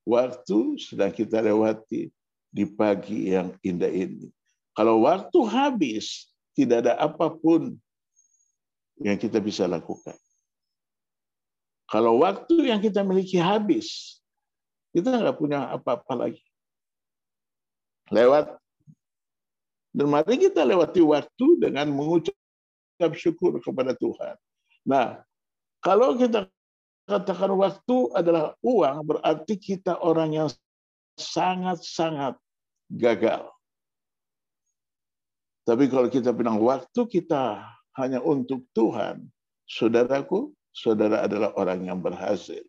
Waktu 0.06 0.78
sedang 0.78 1.12
kita 1.12 1.42
lewati 1.42 2.08
di 2.54 2.66
pagi 2.70 3.34
yang 3.34 3.58
indah 3.66 3.90
ini. 3.90 4.30
Kalau 4.78 5.04
waktu 5.04 5.40
habis, 5.50 6.30
tidak 6.54 6.86
ada 6.86 6.94
apa 7.02 7.34
pun 7.34 7.74
yang 9.02 9.18
kita 9.18 9.42
bisa 9.42 9.66
lakukan. 9.66 10.14
Kalau 11.90 12.22
waktu 12.22 12.70
yang 12.70 12.78
kita 12.78 13.02
miliki 13.02 13.42
habis, 13.42 14.20
kita 14.94 15.12
nggak 15.12 15.38
punya 15.38 15.66
apa-apa 15.72 16.14
lagi. 16.28 16.46
Lewat. 18.14 18.54
Dan 19.98 20.14
mari 20.14 20.38
kita 20.38 20.62
lewati 20.62 21.02
waktu 21.02 21.46
dengan 21.58 21.90
mengucap 21.90 22.38
syukur 23.18 23.58
kepada 23.60 23.98
Tuhan. 23.98 24.36
Nah, 24.86 25.26
kalau 25.82 26.18
kita 26.18 26.50
katakan 27.08 27.56
waktu 27.56 27.98
adalah 28.12 28.54
uang, 28.60 28.98
berarti 29.08 29.56
kita 29.56 29.96
orang 30.04 30.36
yang 30.36 30.50
sangat-sangat 31.16 32.36
gagal. 32.92 33.48
Tapi 35.68 35.92
kalau 35.92 36.08
kita 36.08 36.32
bilang 36.32 36.64
waktu 36.64 37.02
kita 37.08 37.60
hanya 38.00 38.24
untuk 38.24 38.64
Tuhan, 38.72 39.28
saudaraku, 39.68 40.56
saudara 40.72 41.28
adalah 41.28 41.52
orang 41.60 41.84
yang 41.84 42.00
berhasil. 42.00 42.64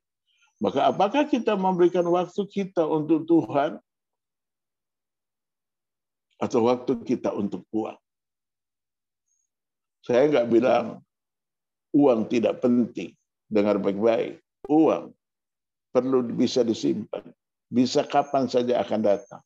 Maka 0.59 0.91
apakah 0.91 1.23
kita 1.31 1.55
memberikan 1.55 2.03
waktu 2.11 2.43
kita 2.51 2.83
untuk 2.83 3.23
Tuhan 3.31 3.79
atau 6.43 6.61
waktu 6.67 6.99
kita 7.07 7.31
untuk 7.31 7.63
uang? 7.71 7.99
Saya 10.03 10.27
nggak 10.27 10.49
bilang 10.51 11.07
uang 11.95 12.29
tidak 12.29 12.61
penting. 12.65 13.15
Dengar 13.49 13.81
baik-baik. 13.81 14.41
Uang 14.69 15.17
perlu 15.93 16.25
bisa 16.33 16.61
disimpan. 16.63 17.25
Bisa 17.69 18.05
kapan 18.05 18.49
saja 18.49 18.81
akan 18.81 19.01
datang. 19.05 19.43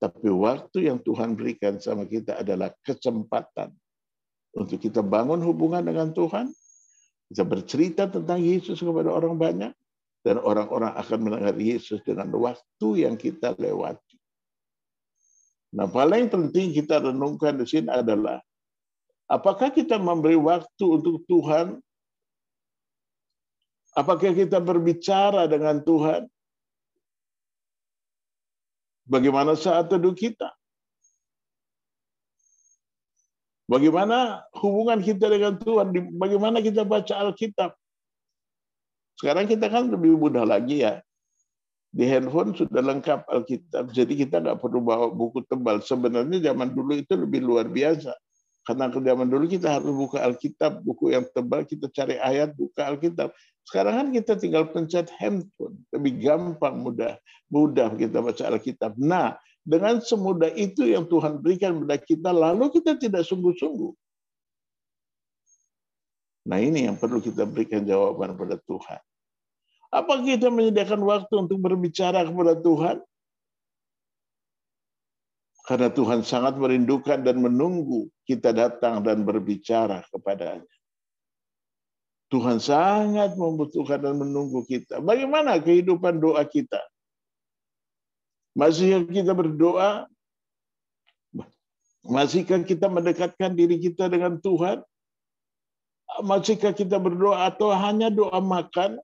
Tapi 0.00 0.32
waktu 0.32 0.88
yang 0.88 0.98
Tuhan 1.02 1.36
berikan 1.36 1.76
sama 1.76 2.08
kita 2.08 2.40
adalah 2.40 2.72
kesempatan 2.80 3.70
untuk 4.56 4.80
kita 4.80 5.04
bangun 5.04 5.44
hubungan 5.44 5.84
dengan 5.84 6.10
Tuhan, 6.10 6.50
kita 7.30 7.44
bercerita 7.46 8.08
tentang 8.10 8.42
Yesus 8.42 8.80
kepada 8.80 9.12
orang 9.12 9.38
banyak, 9.38 9.72
dan 10.20 10.36
orang-orang 10.40 10.92
akan 10.96 11.18
mendengar 11.20 11.54
Yesus 11.56 12.00
dengan 12.04 12.28
waktu 12.34 12.88
yang 13.06 13.16
kita 13.16 13.56
lewati. 13.56 14.16
Nah, 15.70 15.86
paling 15.86 16.28
penting 16.28 16.74
kita 16.74 16.98
renungkan 16.98 17.56
di 17.56 17.64
sini 17.64 17.88
adalah 17.88 18.42
apakah 19.30 19.70
kita 19.70 19.94
memberi 20.02 20.34
waktu 20.34 20.84
untuk 20.84 21.22
Tuhan? 21.30 21.78
Apakah 23.94 24.34
kita 24.34 24.58
berbicara 24.58 25.46
dengan 25.46 25.78
Tuhan? 25.82 26.26
Bagaimana 29.06 29.54
saat 29.58 29.90
teduh 29.90 30.14
kita? 30.14 30.50
Bagaimana 33.70 34.42
hubungan 34.58 34.98
kita 34.98 35.30
dengan 35.30 35.54
Tuhan? 35.58 35.94
Bagaimana 36.18 36.58
kita 36.58 36.82
baca 36.82 37.14
Alkitab? 37.22 37.70
Sekarang 39.18 39.46
kita 39.46 39.66
kan 39.70 39.90
lebih 39.90 40.18
mudah 40.18 40.42
lagi 40.46 40.82
ya. 40.82 40.98
Di 41.90 42.06
handphone 42.06 42.54
sudah 42.54 42.82
lengkap 42.82 43.26
Alkitab, 43.26 43.90
jadi 43.90 44.14
kita 44.14 44.38
nggak 44.38 44.62
perlu 44.62 44.78
bawa 44.78 45.10
buku 45.10 45.42
tebal. 45.50 45.82
Sebenarnya 45.82 46.38
zaman 46.50 46.70
dulu 46.70 46.94
itu 46.94 47.18
lebih 47.18 47.42
luar 47.42 47.66
biasa. 47.66 48.14
Karena 48.60 48.92
zaman 48.92 49.26
dulu 49.26 49.48
kita 49.48 49.80
harus 49.80 49.90
buka 49.90 50.20
Alkitab, 50.20 50.84
buku 50.84 51.16
yang 51.16 51.24
tebal, 51.32 51.64
kita 51.64 51.88
cari 51.90 52.20
ayat, 52.20 52.52
buka 52.52 52.92
Alkitab. 52.92 53.32
Sekarang 53.64 53.94
kan 53.96 54.08
kita 54.12 54.36
tinggal 54.36 54.68
pencet 54.68 55.08
handphone, 55.16 55.80
lebih 55.96 56.20
gampang, 56.20 56.80
mudah, 56.84 57.16
mudah 57.48 57.88
kita 57.96 58.20
baca 58.20 58.44
Alkitab. 58.52 59.00
Nah, 59.00 59.40
dengan 59.64 60.00
semudah 60.00 60.52
itu 60.56 60.88
yang 60.88 61.08
Tuhan 61.08 61.40
berikan 61.40 61.80
kepada 61.80 61.98
kita, 62.00 62.30
lalu 62.32 62.68
kita 62.72 62.96
tidak 63.00 63.24
sungguh-sungguh. 63.24 63.92
Nah 66.48 66.58
ini 66.58 66.88
yang 66.88 66.96
perlu 66.96 67.20
kita 67.20 67.44
berikan 67.44 67.84
jawaban 67.84 68.32
kepada 68.34 68.56
Tuhan. 68.64 69.00
Apa 69.90 70.22
kita 70.22 70.48
menyediakan 70.48 71.02
waktu 71.02 71.34
untuk 71.36 71.58
berbicara 71.60 72.24
kepada 72.24 72.54
Tuhan? 72.56 72.96
Karena 75.70 75.86
Tuhan 75.86 76.26
sangat 76.26 76.58
merindukan 76.58 77.22
dan 77.22 77.38
menunggu 77.38 78.10
kita 78.26 78.50
datang 78.50 79.06
dan 79.06 79.22
berbicara 79.22 80.02
kepadanya. 80.10 80.66
Tuhan 82.26 82.58
sangat 82.58 83.38
membutuhkan 83.38 84.02
dan 84.02 84.18
menunggu 84.18 84.66
kita. 84.66 84.98
Bagaimana 84.98 85.62
kehidupan 85.62 86.18
doa 86.18 86.42
kita? 86.42 86.82
Masihkah 88.58 89.06
kita 89.14 89.30
berdoa? 89.30 90.10
Masihkah 92.02 92.66
kita 92.66 92.90
mendekatkan 92.90 93.54
diri 93.54 93.78
kita 93.78 94.10
dengan 94.10 94.42
Tuhan? 94.42 94.82
Masihkah 96.26 96.74
kita 96.74 96.98
berdoa 96.98 97.46
atau 97.46 97.70
hanya 97.70 98.10
doa 98.10 98.42
makan? 98.42 98.98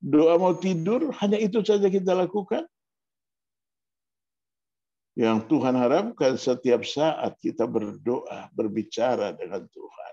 Doa 0.00 0.40
mau 0.40 0.56
tidur, 0.56 1.12
hanya 1.20 1.36
itu 1.36 1.60
saja 1.60 1.92
kita 1.92 2.16
lakukan? 2.16 2.64
Yang 5.12 5.52
Tuhan 5.52 5.76
harapkan 5.76 6.40
setiap 6.40 6.88
saat 6.88 7.36
kita 7.36 7.68
berdoa, 7.68 8.48
berbicara 8.56 9.36
dengan 9.36 9.68
Tuhan. 9.68 10.12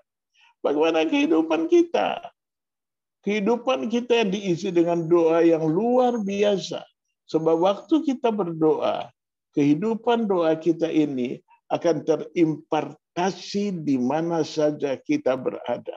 Bagaimana 0.59 1.07
kehidupan 1.07 1.71
kita? 1.71 2.19
Kehidupan 3.23 3.87
kita 3.87 4.27
diisi 4.27 4.75
dengan 4.75 5.07
doa 5.07 5.39
yang 5.39 5.63
luar 5.63 6.19
biasa. 6.19 6.83
Sebab 7.31 7.55
waktu 7.63 7.95
kita 8.03 8.27
berdoa, 8.31 9.07
kehidupan 9.55 10.27
doa 10.27 10.51
kita 10.59 10.91
ini 10.91 11.39
akan 11.71 12.03
terimpartasi 12.03 13.71
di 13.79 13.95
mana 13.95 14.43
saja 14.43 14.99
kita 14.99 15.39
berada. 15.39 15.95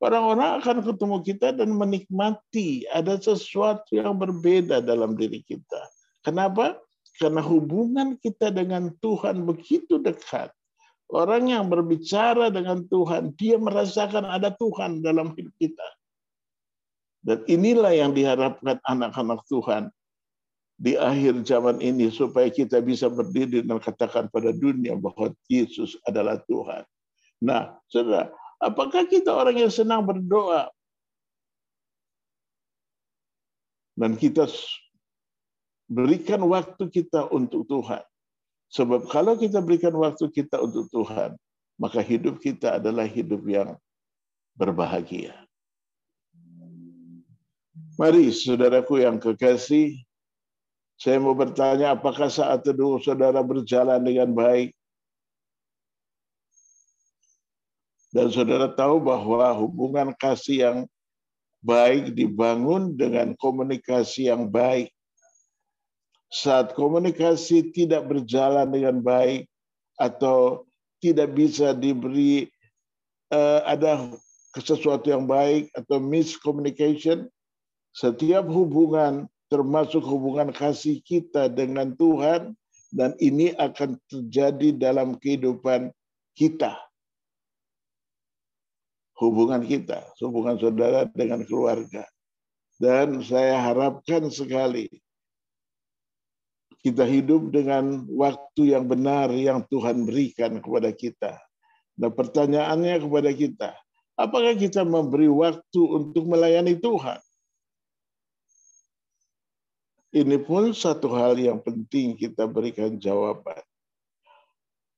Orang-orang 0.00 0.64
akan 0.64 0.80
ketemu 0.80 1.16
kita 1.20 1.48
dan 1.52 1.76
menikmati 1.76 2.88
ada 2.88 3.20
sesuatu 3.20 3.92
yang 3.92 4.16
berbeda 4.16 4.80
dalam 4.80 5.12
diri 5.12 5.44
kita. 5.44 5.80
Kenapa? 6.24 6.80
Karena 7.18 7.42
hubungan 7.42 8.16
kita 8.20 8.52
dengan 8.54 8.92
Tuhan 9.02 9.42
begitu 9.44 9.98
dekat. 9.98 10.52
Orang 11.10 11.50
yang 11.50 11.66
berbicara 11.66 12.54
dengan 12.54 12.86
Tuhan, 12.86 13.34
dia 13.34 13.58
merasakan 13.58 14.30
ada 14.30 14.54
Tuhan 14.54 15.02
dalam 15.02 15.34
hidup 15.34 15.50
kita. 15.58 15.88
Dan 17.20 17.42
inilah 17.50 17.92
yang 17.92 18.14
diharapkan 18.14 18.78
anak-anak 18.86 19.42
Tuhan 19.50 19.90
di 20.80 20.96
akhir 20.96 21.44
zaman 21.44 21.76
ini 21.84 22.08
supaya 22.08 22.48
kita 22.48 22.80
bisa 22.80 23.12
berdiri 23.12 23.60
dan 23.60 23.76
katakan 23.76 24.32
pada 24.32 24.48
dunia 24.48 24.96
bahwa 24.96 25.28
Yesus 25.44 26.00
adalah 26.08 26.40
Tuhan. 26.48 26.88
Nah, 27.44 27.76
saudara, 27.92 28.32
apakah 28.56 29.04
kita 29.04 29.28
orang 29.28 29.60
yang 29.60 29.68
senang 29.68 30.08
berdoa? 30.08 30.72
Dan 34.00 34.16
kita 34.16 34.48
berikan 35.90 36.38
waktu 36.46 36.86
kita 36.86 37.26
untuk 37.34 37.66
Tuhan. 37.66 38.06
Sebab 38.70 39.10
kalau 39.10 39.34
kita 39.34 39.58
berikan 39.58 39.90
waktu 39.98 40.30
kita 40.30 40.62
untuk 40.62 40.86
Tuhan, 40.94 41.34
maka 41.74 41.98
hidup 41.98 42.38
kita 42.38 42.78
adalah 42.78 43.02
hidup 43.02 43.42
yang 43.50 43.74
berbahagia. 44.54 45.34
Mari 47.98 48.30
saudaraku 48.30 49.02
yang 49.02 49.18
kekasih, 49.18 49.98
saya 50.94 51.18
mau 51.18 51.34
bertanya 51.34 51.98
apakah 51.98 52.30
saat 52.30 52.62
teduh 52.62 53.02
saudara 53.02 53.42
berjalan 53.42 53.98
dengan 53.98 54.30
baik? 54.30 54.70
Dan 58.14 58.30
saudara 58.30 58.70
tahu 58.70 59.02
bahwa 59.02 59.50
hubungan 59.58 60.14
kasih 60.14 60.56
yang 60.62 60.78
baik 61.60 62.14
dibangun 62.14 62.94
dengan 62.94 63.34
komunikasi 63.34 64.30
yang 64.30 64.46
baik 64.46 64.94
saat 66.30 66.78
komunikasi 66.78 67.74
tidak 67.74 68.06
berjalan 68.06 68.70
dengan 68.70 69.02
baik 69.02 69.50
atau 69.98 70.64
tidak 71.02 71.34
bisa 71.34 71.74
diberi 71.74 72.46
uh, 73.34 73.66
ada 73.66 74.14
sesuatu 74.54 75.10
yang 75.10 75.26
baik 75.26 75.70
atau 75.74 75.98
miscommunication, 75.98 77.26
setiap 77.90 78.46
hubungan 78.46 79.26
termasuk 79.50 80.06
hubungan 80.06 80.54
kasih 80.54 81.02
kita 81.02 81.50
dengan 81.50 81.98
Tuhan 81.98 82.54
dan 82.94 83.18
ini 83.18 83.50
akan 83.58 83.98
terjadi 84.06 84.78
dalam 84.78 85.18
kehidupan 85.18 85.90
kita. 86.38 86.78
Hubungan 89.18 89.66
kita, 89.66 90.06
hubungan 90.22 90.56
saudara 90.56 91.04
dengan 91.10 91.44
keluarga. 91.44 92.06
Dan 92.80 93.20
saya 93.20 93.60
harapkan 93.60 94.32
sekali 94.32 94.88
kita 96.80 97.04
hidup 97.04 97.52
dengan 97.52 98.08
waktu 98.08 98.72
yang 98.76 98.88
benar 98.88 99.28
yang 99.32 99.64
Tuhan 99.68 100.08
berikan 100.08 100.60
kepada 100.64 100.90
kita. 100.92 101.36
Nah 102.00 102.08
pertanyaannya 102.08 103.04
kepada 103.04 103.30
kita, 103.36 103.70
apakah 104.16 104.56
kita 104.56 104.80
memberi 104.84 105.28
waktu 105.28 105.80
untuk 105.80 106.24
melayani 106.24 106.80
Tuhan? 106.80 107.20
Ini 110.10 110.42
pun 110.42 110.74
satu 110.74 111.14
hal 111.14 111.38
yang 111.38 111.62
penting 111.62 112.18
kita 112.18 112.48
berikan 112.50 112.98
jawaban. 112.98 113.62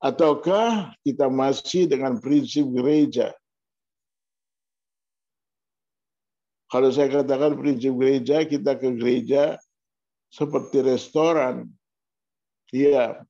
Ataukah 0.02 0.96
kita 1.04 1.28
masih 1.28 1.86
dengan 1.86 2.16
prinsip 2.18 2.64
gereja 2.72 3.30
Kalau 6.72 6.88
saya 6.88 7.12
katakan 7.12 7.60
prinsip 7.60 7.92
gereja, 8.00 8.48
kita 8.48 8.80
ke 8.80 8.96
gereja 8.96 9.60
seperti 10.32 10.80
restoran. 10.80 11.68
Iya, 12.72 13.20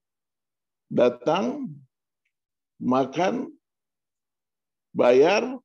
datang, 0.87 1.67
makan, 2.79 3.51
bayar, 4.95 5.59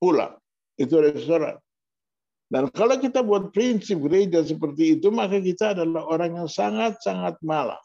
pulang. 0.00 0.40
Itu 0.80 0.96
restoran. 1.04 1.60
Dan 2.48 2.72
kalau 2.72 2.96
kita 2.96 3.20
buat 3.20 3.52
prinsip 3.52 4.00
gereja 4.00 4.40
seperti 4.40 4.96
itu, 4.96 5.12
maka 5.12 5.42
kita 5.42 5.76
adalah 5.76 6.08
orang 6.08 6.40
yang 6.40 6.48
sangat-sangat 6.48 7.36
malah. 7.44 7.80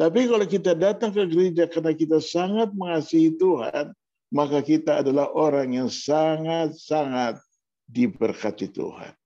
Tapi 0.00 0.24
kalau 0.24 0.46
kita 0.48 0.72
datang 0.72 1.12
ke 1.12 1.28
gereja 1.28 1.68
karena 1.68 1.92
kita 1.92 2.18
sangat 2.24 2.72
mengasihi 2.72 3.36
Tuhan, 3.36 3.92
maka 4.32 4.64
kita 4.64 5.04
adalah 5.04 5.28
orang 5.36 5.76
yang 5.76 5.92
sangat-sangat 5.92 7.36
diberkati 7.84 8.72
Tuhan. 8.72 9.19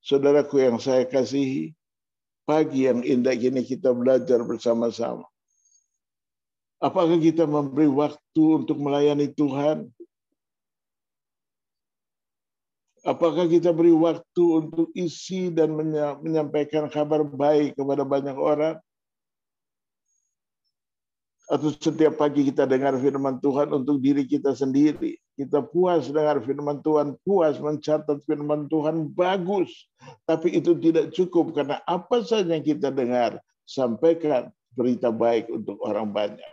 Saudaraku 0.00 0.64
yang 0.64 0.80
saya 0.80 1.04
kasihi, 1.04 1.76
pagi 2.48 2.88
yang 2.88 3.04
indah 3.04 3.36
ini 3.36 3.60
kita 3.60 3.92
belajar 3.92 4.40
bersama-sama. 4.42 5.28
Apakah 6.80 7.20
kita 7.20 7.44
memberi 7.44 7.84
waktu 7.92 8.44
untuk 8.64 8.80
melayani 8.80 9.28
Tuhan? 9.28 9.92
Apakah 13.04 13.48
kita 13.48 13.72
beri 13.72 13.92
waktu 13.92 14.44
untuk 14.44 14.88
isi 14.96 15.52
dan 15.52 15.72
menyampaikan 16.20 16.88
kabar 16.88 17.20
baik 17.24 17.76
kepada 17.76 18.04
banyak 18.04 18.36
orang? 18.36 18.76
Atau 21.48 21.72
setiap 21.76 22.16
pagi 22.16 22.48
kita 22.48 22.64
dengar 22.64 22.96
firman 22.96 23.40
Tuhan 23.40 23.72
untuk 23.76 24.00
diri 24.00 24.24
kita 24.24 24.56
sendiri. 24.56 25.20
Kita 25.38 25.64
puas 25.64 26.10
dengar 26.10 26.42
firman 26.44 26.84
Tuhan, 26.84 27.16
puas 27.24 27.56
mencatat 27.56 28.20
firman 28.28 28.68
Tuhan, 28.68 29.08
bagus. 29.14 29.88
Tapi 30.28 30.58
itu 30.58 30.76
tidak 30.76 31.16
cukup 31.16 31.56
karena 31.56 31.80
apa 31.88 32.20
saja 32.26 32.52
yang 32.52 32.66
kita 32.66 32.92
dengar, 32.92 33.40
sampaikan 33.64 34.52
berita 34.76 35.08
baik 35.08 35.48
untuk 35.48 35.80
orang 35.80 36.12
banyak. 36.12 36.52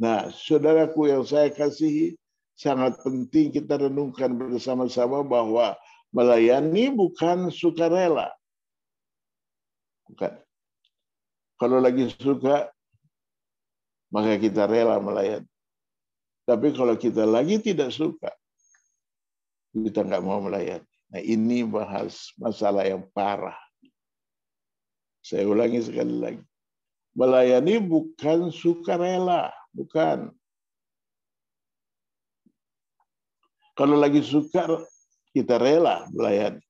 Nah, 0.00 0.32
saudaraku 0.32 1.10
yang 1.10 1.22
saya 1.22 1.52
kasihi, 1.52 2.16
sangat 2.54 2.98
penting 3.02 3.50
kita 3.50 3.78
renungkan 3.78 4.34
bersama-sama 4.34 5.22
bahwa 5.22 5.74
melayani 6.14 6.94
bukan 6.94 7.50
sukarela. 7.50 8.30
Bukan. 10.06 10.32
Kalau 11.58 11.78
lagi 11.78 12.10
suka, 12.14 12.70
maka 14.10 14.38
kita 14.38 14.66
rela 14.66 14.98
melayani. 15.02 15.53
Tapi 16.44 16.76
kalau 16.76 16.92
kita 17.00 17.24
lagi 17.24 17.56
tidak 17.56 17.88
suka, 17.88 18.28
kita 19.72 20.04
nggak 20.04 20.24
mau 20.24 20.44
melayani. 20.44 20.84
Nah 21.08 21.22
ini 21.24 21.64
bahas 21.64 22.32
masalah 22.36 22.84
yang 22.84 23.04
parah. 23.16 23.56
Saya 25.24 25.48
ulangi 25.48 25.80
sekali 25.80 26.16
lagi. 26.20 26.44
Melayani 27.16 27.80
bukan 27.80 28.52
sukarela, 28.52 29.48
bukan. 29.72 30.28
Kalau 33.74 33.96
lagi 33.96 34.20
suka, 34.20 34.84
kita 35.32 35.56
rela 35.56 36.06
melayani. 36.12 36.62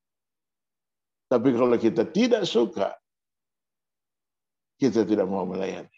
Tapi 1.29 1.51
kalau 1.51 1.75
kita 1.75 2.07
tidak 2.09 2.47
suka, 2.47 2.95
kita 4.79 5.03
tidak 5.03 5.27
mau 5.27 5.43
melayani. 5.49 5.94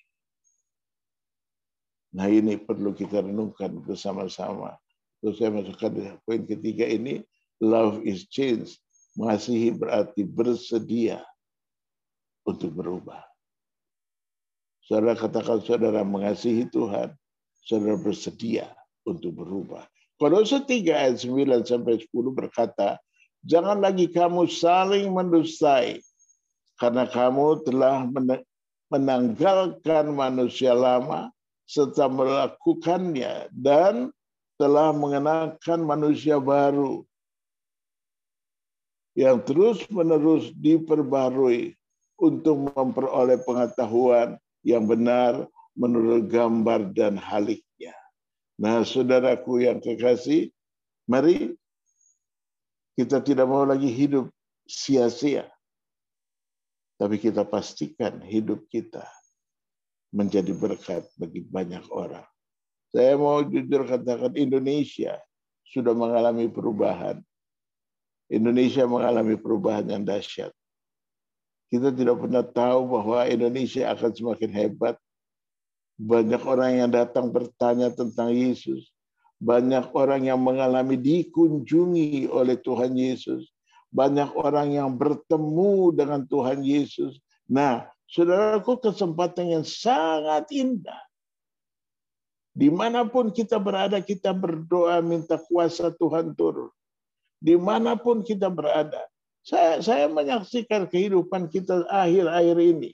Nah 2.16 2.32
ini 2.32 2.56
perlu 2.56 2.96
kita 2.96 3.20
renungkan 3.20 3.76
bersama-sama. 3.84 4.72
Terus 5.20 5.36
saya 5.36 5.52
masukkan 5.52 6.16
poin 6.24 6.48
ketiga 6.48 6.88
ini, 6.88 7.20
love 7.60 8.00
is 8.08 8.24
change. 8.32 8.80
Mengasihi 9.20 9.76
berarti 9.76 10.24
bersedia 10.24 11.20
untuk 12.48 12.72
berubah. 12.72 13.20
Saudara 14.80 15.12
katakan 15.12 15.60
saudara 15.60 16.00
mengasihi 16.08 16.64
Tuhan, 16.72 17.12
saudara 17.60 18.00
bersedia 18.00 18.72
untuk 19.04 19.36
berubah. 19.36 19.84
Kolose 20.16 20.64
3 20.64 20.88
ayat 20.96 21.20
9 21.20 21.68
sampai 21.68 22.00
10 22.00 22.08
berkata, 22.32 22.96
Jangan 23.44 23.76
lagi 23.84 24.08
kamu 24.08 24.48
saling 24.48 25.12
mendustai, 25.12 26.00
karena 26.80 27.04
kamu 27.04 27.60
telah 27.68 28.08
menanggalkan 28.88 30.04
manusia 30.16 30.72
lama 30.72 31.35
serta 31.66 32.06
melakukannya 32.06 33.50
dan 33.50 34.14
telah 34.56 34.94
mengenakan 34.94 35.80
manusia 35.84 36.38
baru 36.38 37.04
yang 39.18 39.42
terus-menerus 39.42 40.54
diperbarui 40.56 41.74
untuk 42.16 42.72
memperoleh 42.72 43.42
pengetahuan 43.44 44.38
yang 44.64 44.86
benar 44.88 45.44
menurut 45.76 46.30
gambar 46.30 46.94
dan 46.96 47.20
haliknya. 47.20 47.92
Nah, 48.56 48.80
saudaraku 48.86 49.68
yang 49.68 49.84
kekasih, 49.84 50.48
mari 51.04 51.52
kita 52.96 53.20
tidak 53.20 53.44
mau 53.44 53.68
lagi 53.68 53.92
hidup 53.92 54.32
sia-sia. 54.64 55.52
Tapi 56.96 57.20
kita 57.20 57.44
pastikan 57.44 58.24
hidup 58.24 58.64
kita 58.72 59.04
menjadi 60.14 60.52
berkat 60.54 61.06
bagi 61.18 61.42
banyak 61.46 61.82
orang. 61.90 62.24
Saya 62.94 63.18
mau 63.18 63.42
jujur 63.42 63.84
katakan 63.84 64.32
Indonesia 64.38 65.18
sudah 65.66 65.92
mengalami 65.92 66.46
perubahan. 66.46 67.20
Indonesia 68.26 68.86
mengalami 68.86 69.38
perubahan 69.38 69.86
yang 69.86 70.02
dahsyat. 70.02 70.50
Kita 71.66 71.90
tidak 71.90 72.22
pernah 72.22 72.46
tahu 72.46 72.94
bahwa 72.94 73.26
Indonesia 73.26 73.90
akan 73.90 74.10
semakin 74.14 74.50
hebat. 74.54 74.96
Banyak 75.98 76.42
orang 76.46 76.78
yang 76.78 76.90
datang 76.92 77.30
bertanya 77.34 77.90
tentang 77.90 78.30
Yesus. 78.30 78.90
Banyak 79.42 79.92
orang 79.92 80.30
yang 80.30 80.40
mengalami 80.40 80.96
dikunjungi 80.96 82.30
oleh 82.30 82.56
Tuhan 82.62 82.94
Yesus. 82.94 83.50
Banyak 83.90 84.32
orang 84.38 84.78
yang 84.78 84.94
bertemu 84.94 85.92
dengan 85.94 86.22
Tuhan 86.24 86.62
Yesus. 86.62 87.18
Nah, 87.46 87.86
Saudaraku, 88.06 88.78
kesempatan 88.78 89.58
yang 89.58 89.64
sangat 89.66 90.46
indah. 90.54 91.02
Di 92.56 92.72
mana 92.72 93.04
pun 93.04 93.34
kita 93.34 93.60
berada, 93.60 94.00
kita 94.00 94.32
berdoa 94.32 95.04
minta 95.04 95.36
kuasa 95.36 95.92
Tuhan 95.92 96.32
turun. 96.32 96.72
Di 97.36 97.52
mana 97.58 97.98
pun 97.98 98.24
kita 98.24 98.48
berada. 98.48 99.04
Saya, 99.44 99.84
saya 99.84 100.06
menyaksikan 100.08 100.88
kehidupan 100.88 101.52
kita 101.52 101.84
akhir-akhir 101.92 102.56
ini. 102.56 102.90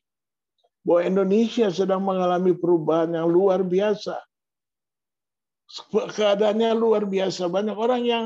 Bahwa 0.83 1.01
Indonesia 1.07 1.71
sedang 1.71 2.03
mengalami 2.03 2.59
perubahan 2.59 3.15
yang 3.15 3.31
luar 3.31 3.63
biasa. 3.63 4.19
Keadaannya 5.95 6.75
luar 6.75 7.07
biasa. 7.07 7.47
Banyak 7.47 7.77
orang 7.79 8.03
yang 8.03 8.25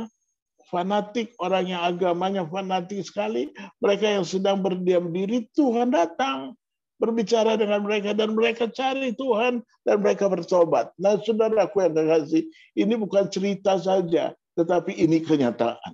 fanatik, 0.73 1.37
orang 1.37 1.69
yang 1.69 1.85
agamanya 1.85 2.49
fanatik 2.49 3.05
sekali. 3.05 3.53
Mereka 3.85 4.17
yang 4.17 4.25
sedang 4.25 4.65
berdiam 4.65 5.13
diri, 5.13 5.45
Tuhan 5.53 5.93
datang 5.93 6.57
berbicara 6.97 7.61
dengan 7.61 7.85
mereka 7.85 8.17
dan 8.17 8.33
mereka 8.33 8.69
cari 8.73 9.13
Tuhan 9.13 9.61
dan 9.85 9.97
mereka 10.01 10.33
bertobat. 10.33 10.93
Nah, 10.97 11.21
saudaraku 11.21 11.85
yang 11.85 11.93
terkasih, 11.93 12.49
ini 12.73 12.95
bukan 12.97 13.29
cerita 13.29 13.77
saja, 13.77 14.33
tetapi 14.57 14.97
ini 14.97 15.21
kenyataan. 15.21 15.93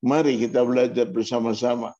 Mari 0.00 0.40
kita 0.40 0.64
belajar 0.64 1.06
bersama-sama. 1.10 1.92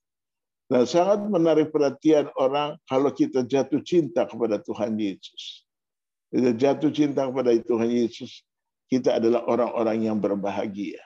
Nah, 0.69 0.85
sangat 0.85 1.25
menarik 1.29 1.73
perhatian 1.73 2.29
orang 2.37 2.77
kalau 2.85 3.09
kita 3.13 3.45
jatuh 3.45 3.81
cinta 3.81 4.29
kepada 4.29 4.61
Tuhan 4.61 4.97
Yesus. 5.01 5.65
Kita 6.29 6.53
jatuh 6.53 6.93
cinta 6.93 7.25
kepada 7.25 7.57
Tuhan 7.57 7.89
Yesus, 7.89 8.45
kita 8.93 9.17
adalah 9.17 9.49
orang-orang 9.49 10.05
yang 10.13 10.21
berbahagia. 10.21 11.01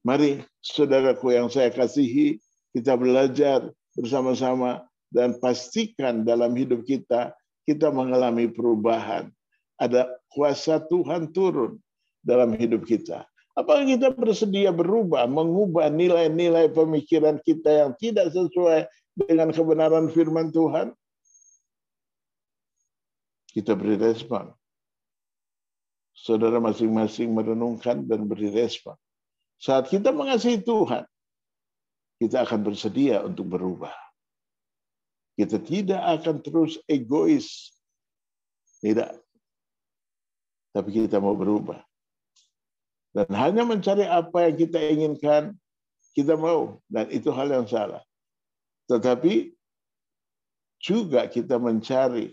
Mari, 0.00 0.40
saudaraku 0.64 1.36
yang 1.36 1.52
saya 1.52 1.68
kasihi, 1.68 2.40
kita 2.72 2.96
belajar 2.96 3.68
bersama-sama 3.96 4.84
dan 5.10 5.38
pastikan 5.38 6.26
dalam 6.26 6.54
hidup 6.54 6.82
kita 6.82 7.34
kita 7.66 7.90
mengalami 7.90 8.46
perubahan. 8.46 9.28
Ada 9.76 10.08
kuasa 10.32 10.80
Tuhan 10.86 11.34
turun 11.34 11.76
dalam 12.22 12.54
hidup 12.54 12.86
kita. 12.86 13.26
Apakah 13.56 13.84
kita 13.88 14.12
bersedia 14.12 14.70
berubah, 14.70 15.24
mengubah 15.24 15.88
nilai-nilai 15.88 16.68
pemikiran 16.72 17.40
kita 17.40 17.84
yang 17.84 17.92
tidak 17.96 18.32
sesuai 18.32 18.84
dengan 19.16 19.48
kebenaran 19.52 20.12
firman 20.12 20.52
Tuhan? 20.52 20.92
Kita 23.52 23.72
beri 23.72 23.96
respon. 23.96 24.52
Saudara 26.12 26.60
masing-masing 26.60 27.32
merenungkan 27.32 28.04
dan 28.04 28.28
beri 28.28 28.52
respon. 28.52 28.96
Saat 29.56 29.88
kita 29.88 30.12
mengasihi 30.12 30.60
Tuhan, 30.60 31.08
kita 32.20 32.44
akan 32.44 32.60
bersedia 32.60 33.24
untuk 33.24 33.56
berubah. 33.56 34.05
Kita 35.36 35.60
tidak 35.60 36.00
akan 36.00 36.40
terus 36.40 36.80
egois. 36.88 37.76
Tidak. 38.80 39.12
Tapi 40.72 40.88
kita 40.92 41.20
mau 41.20 41.36
berubah. 41.36 41.80
Dan 43.12 43.28
hanya 43.32 43.64
mencari 43.64 44.04
apa 44.04 44.48
yang 44.48 44.56
kita 44.56 44.78
inginkan, 44.80 45.56
kita 46.16 46.36
mau. 46.36 46.80
Dan 46.88 47.08
itu 47.12 47.28
hal 47.32 47.52
yang 47.52 47.68
salah. 47.68 48.00
Tetapi 48.88 49.52
juga 50.80 51.24
kita 51.28 51.56
mencari 51.56 52.32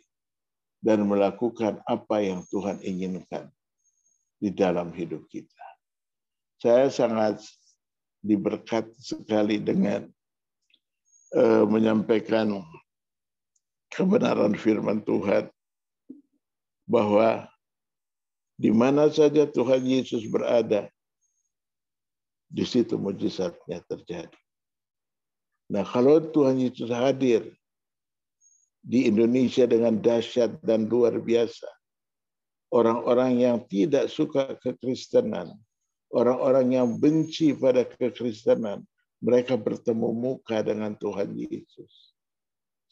dan 0.84 1.08
melakukan 1.08 1.80
apa 1.88 2.20
yang 2.20 2.44
Tuhan 2.52 2.84
inginkan 2.84 3.48
di 4.44 4.52
dalam 4.52 4.92
hidup 4.92 5.24
kita. 5.32 5.64
Saya 6.60 6.92
sangat 6.92 7.40
diberkat 8.20 8.92
sekali 9.00 9.64
dengan 9.64 10.04
uh, 11.36 11.64
menyampaikan 11.68 12.60
kebenaran 13.94 14.58
firman 14.58 15.06
Tuhan 15.06 15.48
bahwa 16.90 17.46
di 18.58 18.70
mana 18.70 19.10
saja 19.10 19.50
Tuhan 19.50 19.82
Yesus 19.86 20.26
berada, 20.30 20.90
di 22.54 22.62
situ 22.70 23.02
mujizatnya 23.02 23.82
terjadi. 23.90 24.38
Nah, 25.74 25.82
kalau 25.82 26.22
Tuhan 26.22 26.62
Yesus 26.62 26.94
hadir 26.94 27.50
di 28.86 29.10
Indonesia 29.10 29.66
dengan 29.66 29.98
dahsyat 29.98 30.62
dan 30.62 30.86
luar 30.86 31.18
biasa, 31.18 31.66
orang-orang 32.70 33.42
yang 33.42 33.58
tidak 33.66 34.06
suka 34.06 34.54
kekristenan, 34.62 35.50
orang-orang 36.14 36.78
yang 36.78 36.88
benci 37.02 37.58
pada 37.58 37.90
kekristenan, 37.90 38.86
mereka 39.18 39.58
bertemu 39.58 40.14
muka 40.14 40.62
dengan 40.62 40.94
Tuhan 40.94 41.34
Yesus. 41.34 42.13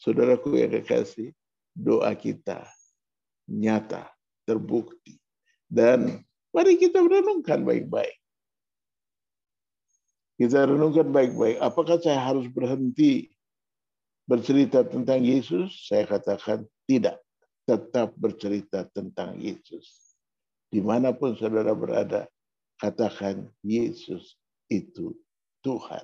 Saudaraku 0.02 0.58
yang 0.58 0.74
kekasih, 0.82 1.30
doa 1.78 2.10
kita 2.18 2.66
nyata, 3.46 4.10
terbukti 4.42 5.22
dan 5.70 6.26
mari 6.50 6.74
kita 6.74 6.98
renungkan 6.98 7.62
baik-baik. 7.62 8.18
Kita 10.42 10.66
renungkan 10.66 11.06
baik-baik. 11.06 11.62
Apakah 11.62 12.02
saya 12.02 12.18
harus 12.18 12.50
berhenti 12.50 13.30
bercerita 14.26 14.82
tentang 14.82 15.22
Yesus? 15.22 15.86
Saya 15.86 16.02
katakan 16.02 16.66
tidak. 16.90 17.22
Tetap 17.62 18.18
bercerita 18.18 18.90
tentang 18.90 19.38
Yesus. 19.38 20.18
Di 20.66 20.82
mana 20.82 21.14
pun 21.14 21.38
saudara 21.38 21.78
berada, 21.78 22.26
katakan 22.82 23.46
Yesus 23.62 24.34
itu 24.66 25.14
Tuhan. 25.62 26.02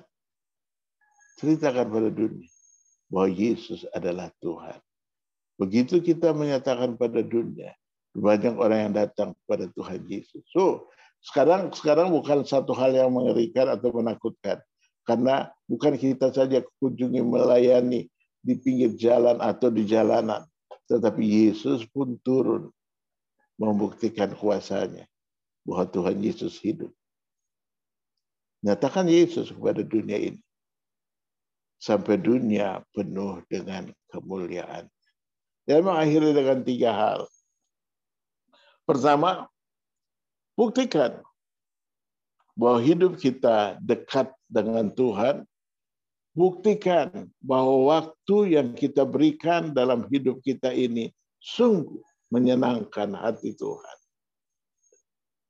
Ceritakan 1.35 1.91
pada 1.91 2.07
dunia 2.07 2.47
bahwa 3.09 3.29
Yesus 3.29 3.83
adalah 3.91 4.29
Tuhan. 4.39 4.77
Begitu 5.59 5.99
kita 5.99 6.31
menyatakan 6.31 6.95
pada 6.95 7.19
dunia 7.19 7.75
banyak 8.15 8.55
orang 8.57 8.79
yang 8.89 8.93
datang 8.95 9.29
kepada 9.43 9.69
Tuhan 9.73 10.01
Yesus. 10.07 10.41
So, 10.49 10.89
sekarang 11.19 11.69
sekarang 11.75 12.15
bukan 12.15 12.47
satu 12.47 12.71
hal 12.73 12.95
yang 12.95 13.11
mengerikan 13.11 13.67
atau 13.69 13.91
menakutkan. 13.91 14.63
Karena 15.03 15.49
bukan 15.65 15.97
kita 15.97 16.29
saja 16.29 16.61
kunjungi 16.79 17.21
melayani 17.21 18.07
di 18.39 18.53
pinggir 18.55 18.93
jalan 18.95 19.41
atau 19.41 19.73
di 19.73 19.83
jalanan. 19.83 20.45
Tetapi 20.89 21.21
Yesus 21.21 21.85
pun 21.89 22.17
turun 22.21 22.69
membuktikan 23.59 24.31
kuasanya 24.37 25.05
bahwa 25.67 25.85
Tuhan 25.89 26.17
Yesus 26.23 26.57
hidup. 26.61 26.89
Nyatakan 28.63 29.05
Yesus 29.07 29.51
kepada 29.53 29.83
dunia 29.83 30.17
ini. 30.17 30.41
Sampai 31.79 32.19
dunia 32.19 32.83
penuh 32.91 33.39
dengan 33.47 33.87
kemuliaan. 34.11 34.91
Dan 35.63 35.87
mengakhiri 35.87 36.35
dengan 36.35 36.59
tiga 36.61 36.91
hal. 36.91 37.19
Pertama, 38.83 39.47
buktikan 40.59 41.23
bahwa 42.59 42.83
hidup 42.83 43.15
kita 43.15 43.79
dekat 43.79 44.27
dengan 44.51 44.91
Tuhan. 44.91 45.47
Buktikan 46.35 47.31
bahwa 47.39 47.95
waktu 47.95 48.59
yang 48.59 48.75
kita 48.75 49.07
berikan 49.07 49.71
dalam 49.71 50.03
hidup 50.11 50.43
kita 50.43 50.71
ini 50.75 51.11
sungguh 51.39 52.03
menyenangkan 52.27 53.15
hati 53.15 53.55
Tuhan. 53.55 53.98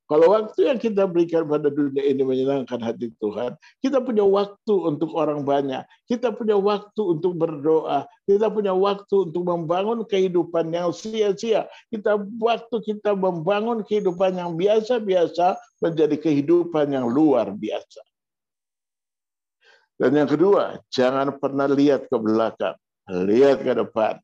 Kalau 0.10 0.34
waktu 0.34 0.66
yang 0.66 0.82
kita 0.82 1.06
berikan 1.06 1.46
pada 1.46 1.70
dunia 1.70 2.02
ini 2.02 2.26
menyenangkan 2.26 2.82
hati 2.82 3.14
Tuhan, 3.22 3.54
kita 3.78 4.02
punya 4.02 4.26
waktu 4.26 4.74
untuk 4.74 5.14
orang 5.14 5.46
banyak, 5.46 5.86
kita 6.10 6.34
punya 6.34 6.58
waktu 6.58 6.98
untuk 6.98 7.38
berdoa, 7.38 8.10
kita 8.26 8.50
punya 8.50 8.74
waktu 8.74 9.30
untuk 9.30 9.46
membangun 9.46 10.02
kehidupan 10.02 10.74
yang 10.74 10.90
sia-sia. 10.90 11.70
Kita 11.94 12.18
waktu 12.42 12.76
kita 12.82 13.14
membangun 13.14 13.86
kehidupan 13.86 14.34
yang 14.34 14.58
biasa-biasa 14.58 15.62
menjadi 15.78 16.18
kehidupan 16.18 16.90
yang 16.90 17.06
luar 17.06 17.54
biasa. 17.54 18.02
Dan 19.94 20.18
yang 20.18 20.26
kedua, 20.26 20.82
jangan 20.90 21.38
pernah 21.38 21.70
lihat 21.70 22.10
ke 22.10 22.18
belakang, 22.18 22.74
lihat 23.14 23.62
ke 23.62 23.78
depan. 23.78 24.18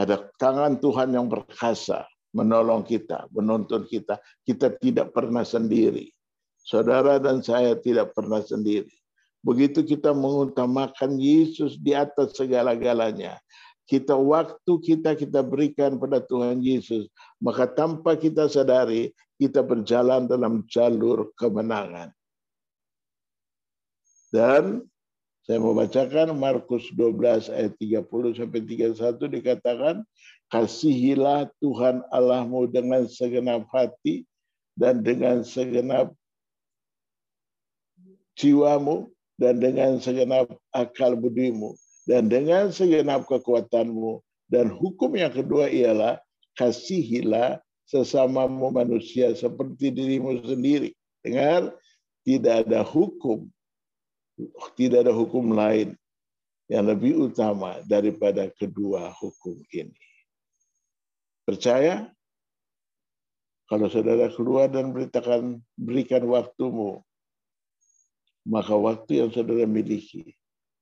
Ada 0.00 0.32
tangan 0.40 0.80
Tuhan 0.80 1.12
yang 1.12 1.28
berkasa 1.28 2.08
menolong 2.36 2.84
kita, 2.84 3.32
menuntun 3.32 3.88
kita. 3.88 4.20
Kita 4.44 4.76
tidak 4.76 5.16
pernah 5.16 5.40
sendiri. 5.40 6.12
Saudara 6.60 7.16
dan 7.16 7.40
saya 7.40 7.72
tidak 7.80 8.12
pernah 8.12 8.44
sendiri. 8.44 8.92
Begitu 9.40 9.86
kita 9.86 10.12
mengutamakan 10.12 11.16
Yesus 11.16 11.78
di 11.78 11.94
atas 11.94 12.34
segala-galanya, 12.34 13.38
kita 13.86 14.18
waktu 14.18 14.72
kita 14.82 15.14
kita 15.14 15.46
berikan 15.46 15.94
pada 16.02 16.18
Tuhan 16.18 16.58
Yesus, 16.58 17.06
maka 17.38 17.70
tanpa 17.70 18.18
kita 18.18 18.50
sadari 18.50 19.14
kita 19.38 19.62
berjalan 19.62 20.26
dalam 20.26 20.66
jalur 20.66 21.30
kemenangan. 21.38 22.10
Dan 24.34 24.82
saya 25.46 25.62
mau 25.62 25.78
bacakan 25.78 26.34
Markus 26.34 26.90
12 26.90 27.54
ayat 27.54 27.78
30 27.78 28.34
sampai 28.34 28.60
31 28.66 28.98
dikatakan 29.38 30.02
kasihilah 30.52 31.50
Tuhan 31.58 32.04
Allahmu 32.14 32.70
dengan 32.70 33.06
segenap 33.10 33.66
hati 33.72 34.26
dan 34.78 35.02
dengan 35.02 35.42
segenap 35.42 36.12
jiwamu 38.36 39.10
dan 39.40 39.58
dengan 39.58 39.98
segenap 39.98 40.52
akal 40.72 41.16
budimu 41.16 41.74
dan 42.06 42.30
dengan 42.30 42.70
segenap 42.70 43.26
kekuatanmu 43.26 44.22
dan 44.46 44.70
hukum 44.70 45.16
yang 45.18 45.32
kedua 45.34 45.66
ialah 45.66 46.22
kasihilah 46.54 47.58
sesamamu 47.86 48.70
manusia 48.70 49.34
seperti 49.34 49.90
dirimu 49.90 50.42
sendiri. 50.42 50.94
Dengar, 51.22 51.74
tidak 52.22 52.66
ada 52.66 52.86
hukum 52.86 53.50
tidak 54.76 55.08
ada 55.08 55.12
hukum 55.16 55.56
lain 55.56 55.96
yang 56.68 56.84
lebih 56.84 57.30
utama 57.30 57.80
daripada 57.88 58.50
kedua 58.52 59.08
hukum 59.16 59.56
ini. 59.72 60.05
Percaya? 61.46 62.10
Kalau 63.70 63.86
saudara 63.90 64.30
keluar 64.34 64.66
dan 64.70 64.90
beritakan, 64.90 65.62
berikan 65.78 66.26
waktumu, 66.26 67.02
maka 68.46 68.74
waktu 68.74 69.22
yang 69.22 69.30
saudara 69.34 69.66
miliki 69.66 70.34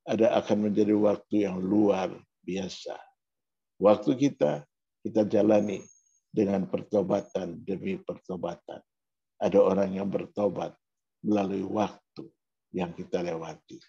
ada 0.04 0.36
akan 0.36 0.68
menjadi 0.68 0.92
waktu 0.92 1.48
yang 1.48 1.60
luar 1.60 2.12
biasa. 2.44 2.96
Waktu 3.80 4.10
kita, 4.20 4.68
kita 5.00 5.24
jalani 5.24 5.80
dengan 6.28 6.68
pertobatan 6.68 7.60
demi 7.64 7.96
pertobatan. 8.00 8.84
Ada 9.40 9.58
orang 9.60 9.96
yang 9.96 10.08
bertobat 10.08 10.76
melalui 11.24 11.64
waktu 11.64 12.24
yang 12.76 12.92
kita 12.92 13.24
lewati. 13.24 13.80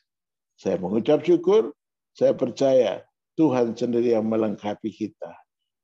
Saya 0.56 0.80
mengucap 0.80 1.20
syukur, 1.24 1.76
saya 2.16 2.32
percaya 2.32 3.04
Tuhan 3.36 3.76
sendiri 3.76 4.16
yang 4.16 4.24
melengkapi 4.24 4.88
kita. 4.88 5.36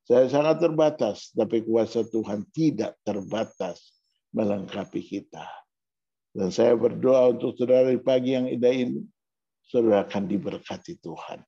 Saya 0.06 0.28
sangat 0.28 0.60
terbatas, 0.60 1.30
tapi 1.32 1.62
kuasa 1.62 2.02
Tuhan 2.04 2.46
tidak 2.52 2.98
terbatas 3.06 3.94
melengkapi 4.34 5.02
kita. 5.02 5.46
Dan 6.32 6.50
saya 6.50 6.74
berdoa 6.74 7.36
untuk 7.36 7.56
saudara 7.60 7.92
di 7.92 8.02
pagi 8.02 8.34
yang 8.34 8.48
indah 8.48 8.72
ini, 8.72 9.04
saudara 9.62 10.08
akan 10.08 10.24
diberkati 10.26 11.00
Tuhan. 11.00 11.44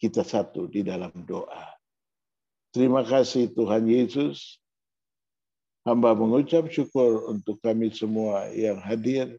Kita 0.00 0.26
satu 0.26 0.66
di 0.66 0.82
dalam 0.82 1.12
doa. 1.22 1.70
Terima 2.74 3.06
kasih 3.06 3.52
Tuhan 3.54 3.86
Yesus. 3.86 4.58
Hamba 5.86 6.14
mengucap 6.14 6.70
syukur 6.70 7.30
untuk 7.30 7.58
kami 7.58 7.90
semua 7.90 8.50
yang 8.54 8.78
hadir 8.78 9.38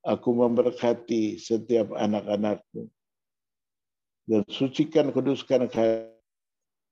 Aku 0.00 0.32
memberkati 0.32 1.36
setiap 1.36 1.92
anak-anakmu. 1.92 2.88
Dan 4.24 4.42
sucikan, 4.48 5.12
kuduskan 5.12 5.68
kami. 5.68 6.08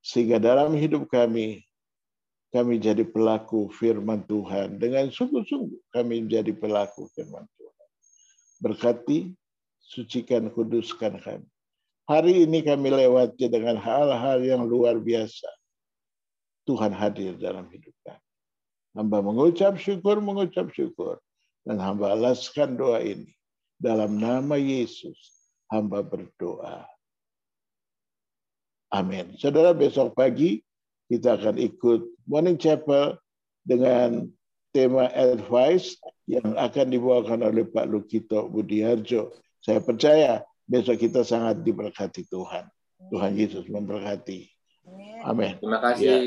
Sehingga 0.02 0.38
dalam 0.40 0.72
hidup 0.74 1.10
kami, 1.10 1.62
kami 2.48 2.80
jadi 2.80 3.04
pelaku 3.04 3.68
firman 3.68 4.24
Tuhan. 4.24 4.80
Dengan 4.80 5.12
sungguh-sungguh 5.12 5.92
kami 5.92 6.24
menjadi 6.24 6.52
pelaku 6.56 7.10
firman 7.12 7.44
Tuhan. 7.60 7.88
Berkati, 8.64 9.36
sucikan, 9.84 10.48
kuduskan 10.48 11.20
kami. 11.20 11.48
Hari 12.08 12.48
ini 12.48 12.64
kami 12.64 12.88
lewati 12.88 13.52
dengan 13.52 13.76
hal-hal 13.76 14.40
yang 14.40 14.64
luar 14.64 14.96
biasa. 14.96 15.48
Tuhan 16.64 16.92
hadir 16.92 17.36
dalam 17.36 17.68
hidup 17.68 17.92
kami. 18.04 18.24
Hamba 18.96 19.20
mengucap 19.20 19.76
syukur, 19.76 20.20
mengucap 20.24 20.72
syukur. 20.72 21.20
Dan 21.68 21.76
hamba 21.84 22.16
alaskan 22.16 22.80
doa 22.80 23.04
ini. 23.04 23.28
Dalam 23.76 24.16
nama 24.16 24.56
Yesus, 24.56 25.14
hamba 25.68 26.00
berdoa. 26.00 26.88
Amin. 28.88 29.36
Saudara, 29.36 29.76
besok 29.76 30.16
pagi 30.16 30.64
kita 31.08 31.36
akan 31.36 31.60
ikut 31.60 32.08
Morning 32.24 32.56
Chapel 32.56 33.16
dengan 33.64 34.28
tema 34.72 35.08
advice 35.12 35.96
yang 36.28 36.56
akan 36.56 36.92
dibawakan 36.92 37.44
oleh 37.44 37.64
Pak 37.68 37.88
Lukito 37.88 38.48
Budiarjo. 38.48 39.32
Saya 39.60 39.80
percaya 39.80 40.44
besok 40.68 41.00
kita 41.00 41.24
sangat 41.24 41.64
diberkati 41.64 42.28
Tuhan. 42.28 42.68
Tuhan 43.08 43.32
Yesus 43.36 43.64
memberkati. 43.68 44.48
Amin. 45.24 45.56
Terima 45.60 45.80
kasih. 45.80 46.04
Ya. 46.08 46.18